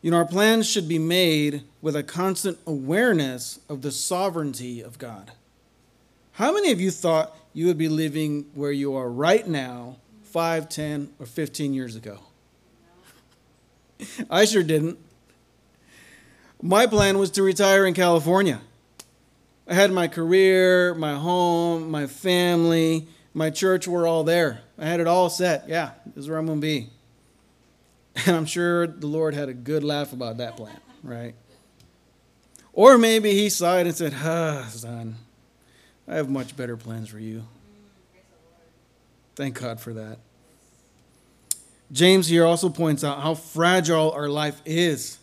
You 0.02 0.10
know, 0.10 0.18
our 0.18 0.26
plans 0.26 0.68
should 0.68 0.88
be 0.88 0.98
made 0.98 1.62
with 1.80 1.94
a 1.94 2.02
constant 2.02 2.58
awareness 2.66 3.60
of 3.68 3.82
the 3.82 3.92
sovereignty 3.92 4.80
of 4.80 4.98
God. 4.98 5.32
How 6.36 6.52
many 6.52 6.70
of 6.70 6.82
you 6.82 6.90
thought 6.90 7.34
you 7.54 7.66
would 7.66 7.78
be 7.78 7.88
living 7.88 8.44
where 8.52 8.70
you 8.70 8.94
are 8.94 9.08
right 9.08 9.48
now, 9.48 9.96
5, 10.24 10.68
10, 10.68 11.14
or 11.18 11.24
15 11.24 11.72
years 11.72 11.96
ago? 11.96 12.18
I 14.30 14.44
sure 14.44 14.62
didn't. 14.62 14.98
My 16.60 16.86
plan 16.86 17.16
was 17.16 17.30
to 17.32 17.42
retire 17.42 17.86
in 17.86 17.94
California. 17.94 18.60
I 19.66 19.72
had 19.72 19.90
my 19.90 20.08
career, 20.08 20.92
my 20.92 21.14
home, 21.14 21.90
my 21.90 22.06
family, 22.06 23.08
my 23.32 23.48
church 23.48 23.88
were 23.88 24.06
all 24.06 24.22
there. 24.22 24.60
I 24.78 24.84
had 24.84 25.00
it 25.00 25.06
all 25.06 25.30
set. 25.30 25.66
Yeah, 25.70 25.92
this 26.04 26.24
is 26.24 26.28
where 26.28 26.36
I'm 26.36 26.44
going 26.44 26.60
to 26.60 26.66
be. 26.66 26.90
And 28.26 28.36
I'm 28.36 28.46
sure 28.46 28.86
the 28.86 29.06
Lord 29.06 29.32
had 29.32 29.48
a 29.48 29.54
good 29.54 29.82
laugh 29.82 30.12
about 30.12 30.36
that 30.36 30.58
plan, 30.58 30.80
right? 31.02 31.34
Or 32.74 32.98
maybe 32.98 33.32
he 33.32 33.48
sighed 33.48 33.86
and 33.86 33.96
said, 33.96 34.12
Ah, 34.22 34.66
son, 34.70 35.16
I 36.08 36.16
have 36.16 36.28
much 36.28 36.56
better 36.56 36.76
plans 36.76 37.08
for 37.08 37.18
you. 37.18 37.44
Thank 39.34 39.60
God 39.60 39.80
for 39.80 39.92
that. 39.94 40.18
James 41.92 42.26
here 42.28 42.44
also 42.44 42.68
points 42.68 43.04
out 43.04 43.20
how 43.20 43.34
fragile 43.34 44.10
our 44.12 44.28
life 44.28 44.60
is 44.64 45.18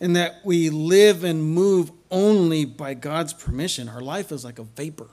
and 0.00 0.16
that 0.16 0.36
we 0.44 0.70
live 0.70 1.22
and 1.24 1.42
move 1.42 1.92
only 2.10 2.64
by 2.64 2.94
God's 2.94 3.32
permission. 3.32 3.88
Our 3.88 4.00
life 4.00 4.32
is 4.32 4.44
like 4.44 4.58
a 4.58 4.64
vapor. 4.64 5.08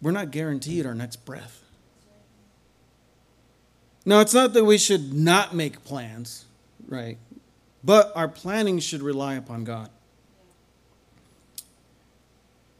we're 0.00 0.12
not 0.12 0.30
guaranteed 0.30 0.86
our 0.86 0.94
next 0.94 1.24
breath. 1.24 1.64
Now, 4.04 4.20
it's 4.20 4.34
not 4.34 4.52
that 4.54 4.64
we 4.64 4.78
should 4.78 5.12
not 5.12 5.54
make 5.54 5.84
plans, 5.84 6.46
right? 6.86 7.18
But 7.84 8.12
our 8.14 8.28
planning 8.28 8.78
should 8.78 9.02
rely 9.02 9.34
upon 9.34 9.64
God. 9.64 9.90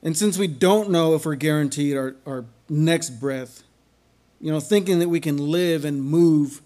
And 0.02 0.16
since 0.16 0.38
we 0.38 0.46
don't 0.46 0.90
know 0.90 1.14
if 1.14 1.26
we're 1.26 1.34
guaranteed 1.34 1.96
our, 1.96 2.16
our 2.26 2.44
next 2.68 3.10
breath, 3.20 3.64
you 4.40 4.52
know, 4.52 4.60
thinking 4.60 5.00
that 5.00 5.08
we 5.08 5.20
can 5.20 5.36
live 5.36 5.84
and 5.84 6.02
move 6.02 6.62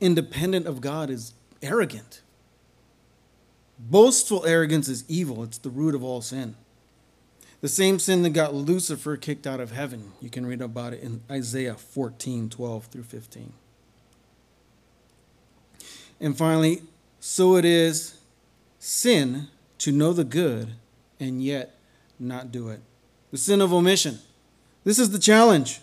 independent 0.00 0.66
of 0.66 0.80
God 0.80 1.10
is 1.10 1.32
arrogant. 1.62 2.22
Boastful 3.78 4.46
arrogance 4.46 4.88
is 4.88 5.04
evil, 5.08 5.42
it's 5.42 5.58
the 5.58 5.70
root 5.70 5.94
of 5.94 6.04
all 6.04 6.22
sin. 6.22 6.54
The 7.60 7.68
same 7.68 7.98
sin 7.98 8.22
that 8.22 8.30
got 8.30 8.54
Lucifer 8.54 9.16
kicked 9.16 9.46
out 9.46 9.60
of 9.60 9.72
heaven. 9.72 10.12
You 10.20 10.30
can 10.30 10.46
read 10.46 10.60
about 10.60 10.92
it 10.92 11.02
in 11.02 11.22
Isaiah 11.30 11.74
14 11.74 12.48
12 12.50 12.84
through 12.86 13.02
15. 13.02 13.52
And 16.20 16.36
finally, 16.36 16.82
so 17.18 17.56
it 17.56 17.64
is 17.64 18.18
sin 18.78 19.48
to 19.78 19.90
know 19.90 20.12
the 20.12 20.24
good 20.24 20.74
and 21.18 21.42
yet 21.42 21.75
not 22.18 22.52
do 22.52 22.68
it. 22.68 22.80
The 23.30 23.38
sin 23.38 23.60
of 23.60 23.72
omission. 23.72 24.18
This 24.84 24.98
is 24.98 25.10
the 25.10 25.18
challenge. 25.18 25.80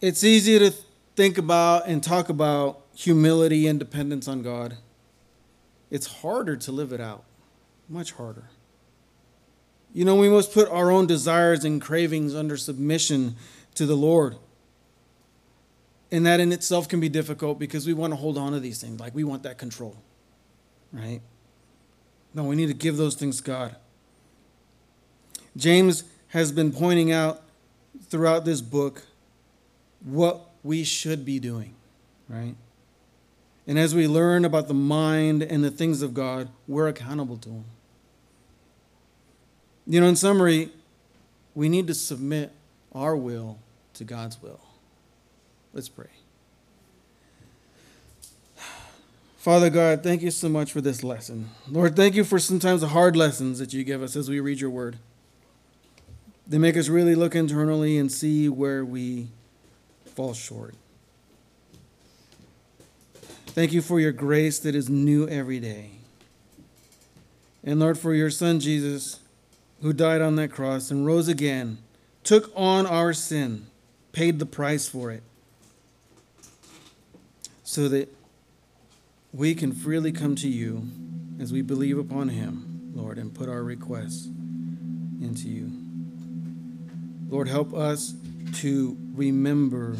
It's 0.00 0.22
easy 0.22 0.58
to 0.58 0.72
think 1.16 1.38
about 1.38 1.86
and 1.88 2.02
talk 2.02 2.28
about 2.28 2.82
humility 2.94 3.66
and 3.66 3.78
dependence 3.78 4.28
on 4.28 4.42
God. 4.42 4.76
It's 5.90 6.06
harder 6.06 6.56
to 6.56 6.72
live 6.72 6.92
it 6.92 7.00
out, 7.00 7.24
much 7.88 8.12
harder. 8.12 8.50
You 9.92 10.04
know, 10.04 10.14
we 10.14 10.28
must 10.28 10.52
put 10.52 10.68
our 10.68 10.90
own 10.90 11.06
desires 11.06 11.64
and 11.64 11.80
cravings 11.80 12.34
under 12.34 12.56
submission 12.56 13.36
to 13.74 13.86
the 13.86 13.96
Lord. 13.96 14.36
And 16.10 16.24
that 16.26 16.40
in 16.40 16.52
itself 16.52 16.88
can 16.88 17.00
be 17.00 17.08
difficult 17.08 17.58
because 17.58 17.86
we 17.86 17.94
want 17.94 18.12
to 18.12 18.16
hold 18.16 18.38
on 18.38 18.52
to 18.52 18.60
these 18.60 18.80
things. 18.80 19.00
Like 19.00 19.14
we 19.14 19.24
want 19.24 19.42
that 19.42 19.58
control, 19.58 19.96
right? 20.92 21.20
No, 22.34 22.44
we 22.44 22.56
need 22.56 22.66
to 22.66 22.74
give 22.74 22.96
those 22.96 23.14
things 23.14 23.40
God. 23.40 23.76
James 25.58 26.04
has 26.28 26.52
been 26.52 26.72
pointing 26.72 27.10
out 27.10 27.42
throughout 28.08 28.44
this 28.44 28.60
book 28.60 29.02
what 30.04 30.48
we 30.62 30.84
should 30.84 31.24
be 31.24 31.38
doing, 31.38 31.74
right? 32.28 32.54
And 33.66 33.78
as 33.78 33.94
we 33.94 34.06
learn 34.06 34.44
about 34.44 34.68
the 34.68 34.74
mind 34.74 35.42
and 35.42 35.62
the 35.62 35.70
things 35.70 36.00
of 36.00 36.14
God, 36.14 36.48
we're 36.66 36.88
accountable 36.88 37.36
to 37.38 37.48
Him. 37.50 37.64
You 39.86 40.00
know, 40.00 40.06
in 40.06 40.16
summary, 40.16 40.70
we 41.54 41.68
need 41.68 41.86
to 41.88 41.94
submit 41.94 42.52
our 42.92 43.16
will 43.16 43.58
to 43.94 44.04
God's 44.04 44.40
will. 44.40 44.60
Let's 45.72 45.88
pray. 45.88 46.06
Father 49.38 49.70
God, 49.70 50.02
thank 50.02 50.22
you 50.22 50.30
so 50.30 50.48
much 50.48 50.72
for 50.72 50.80
this 50.80 51.02
lesson. 51.02 51.48
Lord, 51.68 51.96
thank 51.96 52.14
you 52.14 52.24
for 52.24 52.38
sometimes 52.38 52.80
the 52.82 52.88
hard 52.88 53.16
lessons 53.16 53.58
that 53.58 53.72
you 53.72 53.82
give 53.82 54.02
us 54.02 54.14
as 54.14 54.28
we 54.28 54.40
read 54.40 54.60
your 54.60 54.70
word. 54.70 54.98
They 56.48 56.56
make 56.56 56.76
us 56.78 56.88
really 56.88 57.14
look 57.14 57.34
internally 57.34 57.98
and 57.98 58.10
see 58.10 58.48
where 58.48 58.84
we 58.84 59.28
fall 60.14 60.32
short. 60.32 60.74
Thank 63.48 63.72
you 63.72 63.82
for 63.82 64.00
your 64.00 64.12
grace 64.12 64.58
that 64.60 64.74
is 64.74 64.88
new 64.88 65.28
every 65.28 65.60
day. 65.60 65.90
And 67.62 67.80
Lord, 67.80 67.98
for 67.98 68.14
your 68.14 68.30
son 68.30 68.60
Jesus 68.60 69.20
who 69.82 69.92
died 69.92 70.22
on 70.22 70.36
that 70.36 70.50
cross 70.50 70.90
and 70.90 71.04
rose 71.04 71.28
again, 71.28 71.78
took 72.24 72.50
on 72.56 72.86
our 72.86 73.12
sin, 73.12 73.66
paid 74.12 74.38
the 74.38 74.46
price 74.46 74.88
for 74.88 75.10
it, 75.10 75.22
so 77.62 77.88
that 77.88 78.14
we 79.32 79.54
can 79.54 79.72
freely 79.72 80.12
come 80.12 80.34
to 80.36 80.48
you 80.48 80.88
as 81.40 81.52
we 81.52 81.62
believe 81.62 81.98
upon 81.98 82.30
him, 82.30 82.92
Lord, 82.94 83.18
and 83.18 83.34
put 83.34 83.48
our 83.48 83.62
requests 83.62 84.26
into 85.20 85.48
you. 85.48 85.87
Lord, 87.28 87.48
help 87.48 87.74
us 87.74 88.14
to 88.54 88.96
remember 89.14 89.96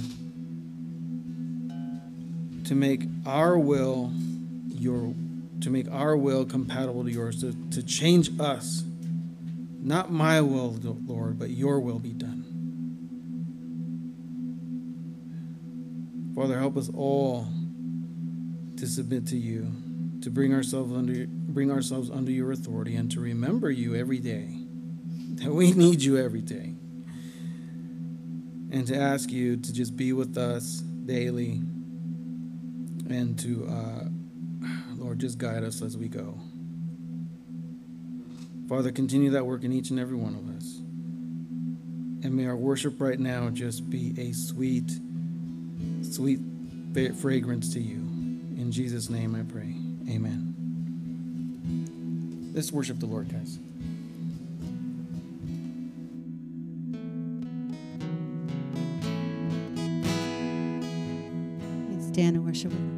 to 2.65 2.75
make 2.75 3.05
our 3.27 3.59
will 3.59 4.13
your 4.69 5.15
to 5.61 5.71
make 5.71 5.91
our 5.91 6.17
will 6.17 6.45
compatible 6.45 7.05
to 7.05 7.11
yours 7.11 7.41
to, 7.41 7.53
to 7.71 7.83
change 7.83 8.31
us 8.39 8.85
not 9.81 10.11
my 10.11 10.41
will, 10.41 10.77
Lord, 11.07 11.39
but 11.39 11.51
your 11.51 11.81
will 11.81 11.99
be 11.99 12.13
done. 12.13 12.45
Father, 16.35 16.59
help 16.59 16.77
us 16.77 16.91
all 16.95 17.47
to 18.77 18.87
submit 18.87 19.27
to 19.29 19.37
you, 19.37 19.73
to 20.23 20.31
bring 20.31 20.53
ourselves 20.53 20.93
under 20.93 21.27
bring 21.27 21.71
ourselves 21.71 22.11
under 22.11 22.31
your 22.31 22.53
authority 22.53 22.97
and 22.97 23.11
to 23.13 23.21
remember 23.21 23.71
you 23.71 23.95
every 23.95 24.19
day. 24.19 24.55
That 25.37 25.53
we 25.53 25.73
need 25.73 26.03
you 26.03 26.19
every 26.19 26.43
day. 26.43 26.75
And 28.71 28.87
to 28.87 28.97
ask 28.97 29.31
you 29.31 29.57
to 29.57 29.73
just 29.73 29.97
be 29.97 30.13
with 30.13 30.37
us 30.37 30.81
daily 31.07 31.63
and 33.09 33.39
to 33.39 33.67
uh, 33.67 34.05
Lord 34.97 35.19
just 35.19 35.39
guide 35.39 35.65
us 35.65 35.81
as 35.81 35.97
we 35.97 36.09
go. 36.09 36.39
Father, 38.69 38.93
continue 38.93 39.31
that 39.31 39.47
work 39.47 39.65
in 39.65 39.73
each 39.73 39.89
and 39.91 39.99
every 39.99 40.17
one 40.17 40.35
of 40.35 40.55
us. 40.55 40.77
And 42.25 42.35
may 42.35 42.47
our 42.47 42.57
worship 42.57 43.01
right 43.01 43.19
now 43.19 43.49
just 43.49 43.89
be 43.89 44.15
a 44.19 44.33
sweet, 44.33 44.91
sweet 46.03 46.41
fragrance 47.17 47.73
to 47.73 47.81
you. 47.81 47.97
In 47.97 48.71
Jesus' 48.71 49.09
name 49.09 49.35
I 49.35 49.45
pray. 49.51 49.75
Amen. 50.15 50.55
Let's 52.55 52.73
worship 52.73 52.99
the 52.99 53.07
Lord, 53.07 53.31
guys. 53.33 53.59
Stand 62.19 62.35
and 62.35 62.45
worship 62.45 62.73
with 62.73 62.98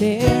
ter. 0.00 0.39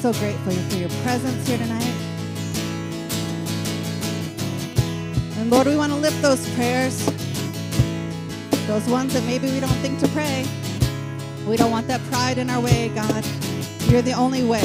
so 0.00 0.12
grateful 0.14 0.52
for 0.52 0.76
your 0.76 0.88
presence 1.02 1.46
here 1.46 1.58
tonight. 1.58 1.94
And 5.36 5.50
Lord, 5.50 5.66
we 5.66 5.76
want 5.76 5.92
to 5.92 5.98
lift 5.98 6.22
those 6.22 6.48
prayers, 6.54 7.04
those 8.66 8.88
ones 8.88 9.12
that 9.12 9.22
maybe 9.26 9.50
we 9.50 9.60
don't 9.60 9.68
think 9.82 9.98
to 10.00 10.08
pray. 10.08 10.46
We 11.46 11.58
don't 11.58 11.70
want 11.70 11.86
that 11.88 12.00
pride 12.04 12.38
in 12.38 12.48
our 12.48 12.62
way, 12.62 12.88
God. 12.94 13.26
You're 13.90 14.00
the 14.00 14.14
only 14.14 14.42
way. 14.42 14.64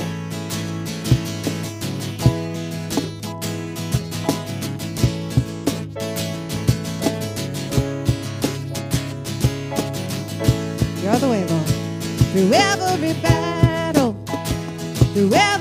You're 11.03 11.19
the 11.19 11.29
way, 11.29 11.45
Lord. 11.45 11.67
Through 12.31 12.53
every 12.53 13.13
battle. 13.21 13.44
Whoever 15.15 15.54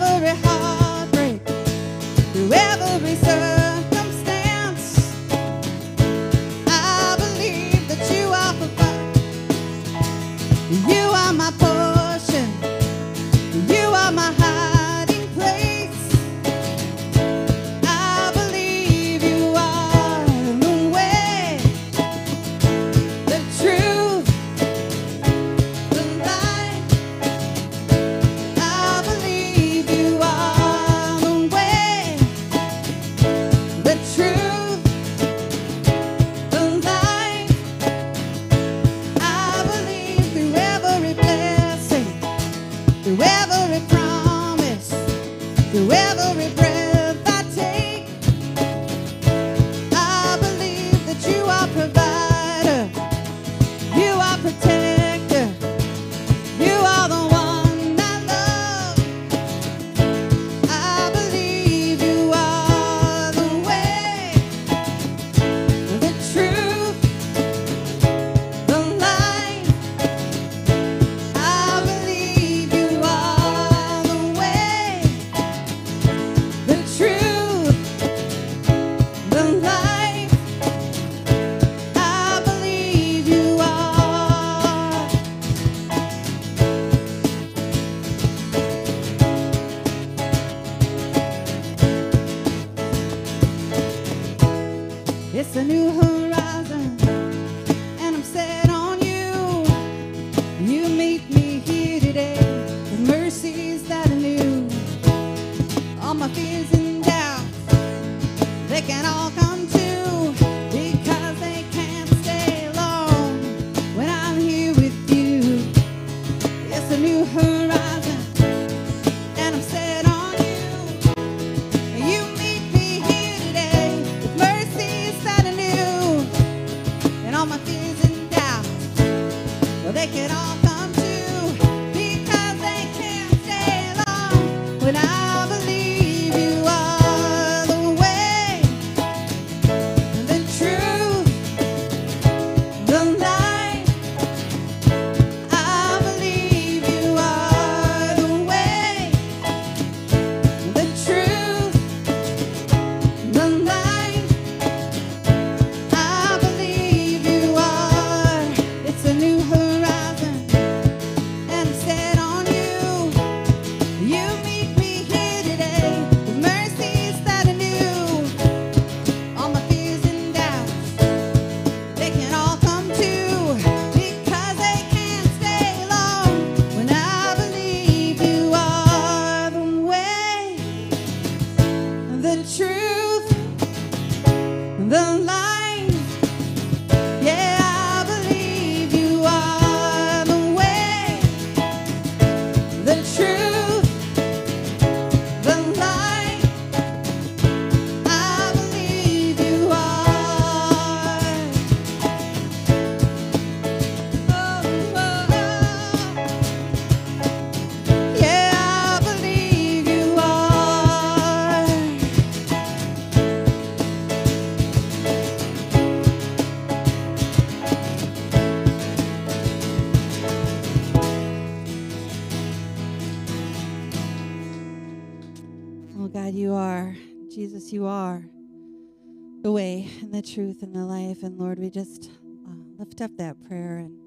truth 230.24 230.62
and 230.62 230.74
the 230.74 230.84
life. 230.84 231.22
And 231.22 231.38
Lord, 231.38 231.58
we 231.58 231.70
just 231.70 232.10
uh, 232.46 232.54
lift 232.78 233.00
up 233.00 233.10
that 233.18 233.36
prayer 233.46 233.78
and 233.78 233.98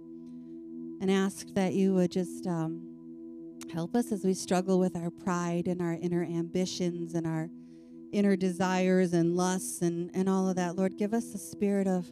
and 1.00 1.12
ask 1.12 1.54
that 1.54 1.74
you 1.74 1.94
would 1.94 2.12
just 2.12 2.48
um, 2.48 2.82
help 3.72 3.96
us 3.96 4.12
as 4.12 4.24
we 4.24 4.34
struggle 4.34 4.80
with 4.80 4.96
our 4.96 5.12
pride 5.12 5.68
and 5.68 5.80
our 5.80 5.94
inner 5.94 6.24
ambitions 6.24 7.14
and 7.14 7.28
our 7.28 7.50
inner 8.12 8.36
desires 8.36 9.14
and 9.14 9.36
lusts 9.36 9.82
and, 9.82 10.10
and 10.16 10.28
all 10.28 10.50
of 10.50 10.56
that. 10.56 10.76
Lord, 10.76 10.98
give 10.98 11.14
us 11.14 11.36
a 11.36 11.38
spirit 11.38 11.88
of 11.88 12.12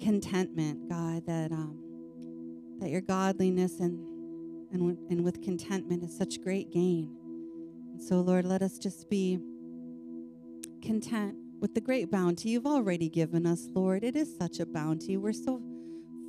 contentment, 0.00 0.88
God, 0.88 1.24
that 1.26 1.52
um, 1.52 1.78
that 2.80 2.90
your 2.90 3.00
godliness 3.00 3.78
and 3.80 4.04
and, 4.72 4.98
and 5.08 5.24
with 5.24 5.40
contentment 5.40 6.02
is 6.02 6.16
such 6.16 6.42
great 6.42 6.72
gain. 6.72 7.16
And 7.92 8.02
so, 8.02 8.20
Lord, 8.20 8.44
let 8.44 8.60
us 8.60 8.76
just 8.78 9.08
be 9.08 9.38
content 10.82 11.36
with 11.66 11.74
the 11.74 11.80
great 11.80 12.12
bounty 12.12 12.50
you've 12.50 12.64
already 12.64 13.08
given 13.08 13.44
us, 13.44 13.66
Lord. 13.74 14.04
It 14.04 14.14
is 14.14 14.36
such 14.36 14.60
a 14.60 14.66
bounty. 14.66 15.16
We're 15.16 15.32
so 15.32 15.60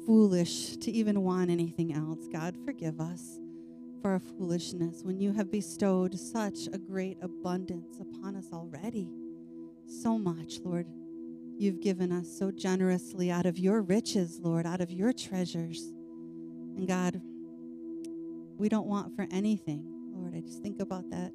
foolish 0.03 0.77
to 0.77 0.89
even 0.89 1.21
want 1.21 1.51
anything 1.51 1.93
else. 1.93 2.27
God, 2.33 2.57
forgive 2.65 2.99
us 2.99 3.37
for 4.01 4.13
our 4.13 4.19
foolishness 4.19 5.03
when 5.03 5.19
you 5.19 5.33
have 5.33 5.51
bestowed 5.51 6.17
such 6.17 6.65
a 6.73 6.79
great 6.79 7.19
abundance 7.21 7.99
upon 7.99 8.35
us 8.35 8.47
already. 8.51 9.11
So 9.85 10.17
much, 10.17 10.57
Lord. 10.63 10.87
You've 11.55 11.81
given 11.81 12.11
us 12.11 12.27
so 12.27 12.49
generously 12.49 13.29
out 13.29 13.45
of 13.45 13.59
your 13.59 13.83
riches, 13.83 14.39
Lord, 14.41 14.65
out 14.65 14.81
of 14.81 14.89
your 14.89 15.13
treasures. 15.13 15.83
And 16.75 16.87
God, 16.87 17.21
we 18.57 18.69
don't 18.69 18.87
want 18.87 19.15
for 19.15 19.27
anything, 19.29 19.85
Lord. 20.15 20.33
I 20.33 20.39
just 20.39 20.63
think 20.63 20.81
about 20.81 21.07
that 21.11 21.31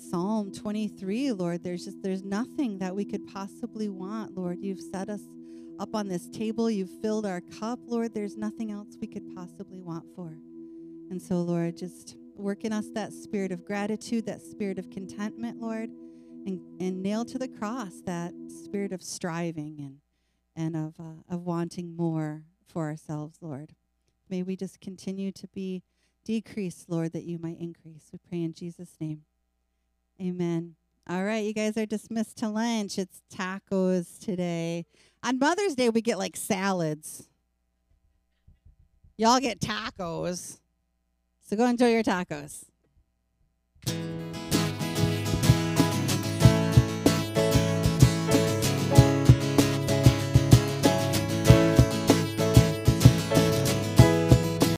Psalm 0.00 0.50
23, 0.50 1.32
Lord. 1.32 1.62
There's 1.62 1.84
just 1.84 2.02
there's 2.02 2.22
nothing 2.24 2.78
that 2.78 2.94
we 2.94 3.04
could 3.04 3.26
possibly 3.26 3.88
want, 3.88 4.36
Lord. 4.36 4.58
You've 4.60 4.80
set 4.80 5.08
us 5.08 5.20
up 5.78 5.94
on 5.94 6.08
this 6.08 6.28
table. 6.30 6.70
You've 6.70 6.90
filled 7.02 7.26
our 7.26 7.40
cup, 7.40 7.78
Lord. 7.86 8.14
There's 8.14 8.36
nothing 8.36 8.70
else 8.70 8.96
we 9.00 9.06
could 9.06 9.34
possibly 9.34 9.80
want 9.80 10.04
for. 10.16 10.36
And 11.10 11.20
so, 11.20 11.42
Lord, 11.42 11.76
just 11.76 12.16
work 12.34 12.64
in 12.64 12.72
us 12.72 12.86
that 12.94 13.12
spirit 13.12 13.52
of 13.52 13.64
gratitude, 13.64 14.26
that 14.26 14.40
spirit 14.40 14.78
of 14.78 14.90
contentment, 14.90 15.60
Lord. 15.60 15.90
and, 16.46 16.60
and 16.80 17.02
nail 17.02 17.24
to 17.26 17.38
the 17.38 17.48
cross 17.48 18.00
that 18.06 18.32
spirit 18.48 18.92
of 18.92 19.02
striving 19.02 19.76
and 19.80 19.96
and 20.56 20.76
of 20.76 20.94
uh, 20.98 21.34
of 21.34 21.42
wanting 21.44 21.94
more 21.96 22.44
for 22.66 22.86
ourselves, 22.88 23.38
Lord. 23.40 23.74
May 24.28 24.42
we 24.42 24.56
just 24.56 24.80
continue 24.80 25.32
to 25.32 25.46
be 25.48 25.82
decreased, 26.24 26.88
Lord, 26.88 27.12
that 27.12 27.24
you 27.24 27.38
might 27.38 27.58
increase. 27.58 28.10
We 28.12 28.18
pray 28.28 28.42
in 28.42 28.54
Jesus' 28.54 28.96
name. 29.00 29.22
Amen. 30.20 30.74
All 31.08 31.24
right, 31.24 31.44
you 31.44 31.54
guys 31.54 31.76
are 31.76 31.86
dismissed 31.86 32.36
to 32.38 32.48
lunch. 32.48 32.98
It's 32.98 33.22
tacos 33.34 34.18
today. 34.18 34.84
On 35.22 35.38
Mother's 35.38 35.74
Day, 35.74 35.88
we 35.88 36.02
get 36.02 36.18
like 36.18 36.36
salads. 36.36 37.26
Y'all 39.16 39.40
get 39.40 39.60
tacos. 39.60 40.58
So 41.40 41.56
go 41.56 41.66
enjoy 41.66 41.90
your 41.90 42.02
tacos. 42.02 42.69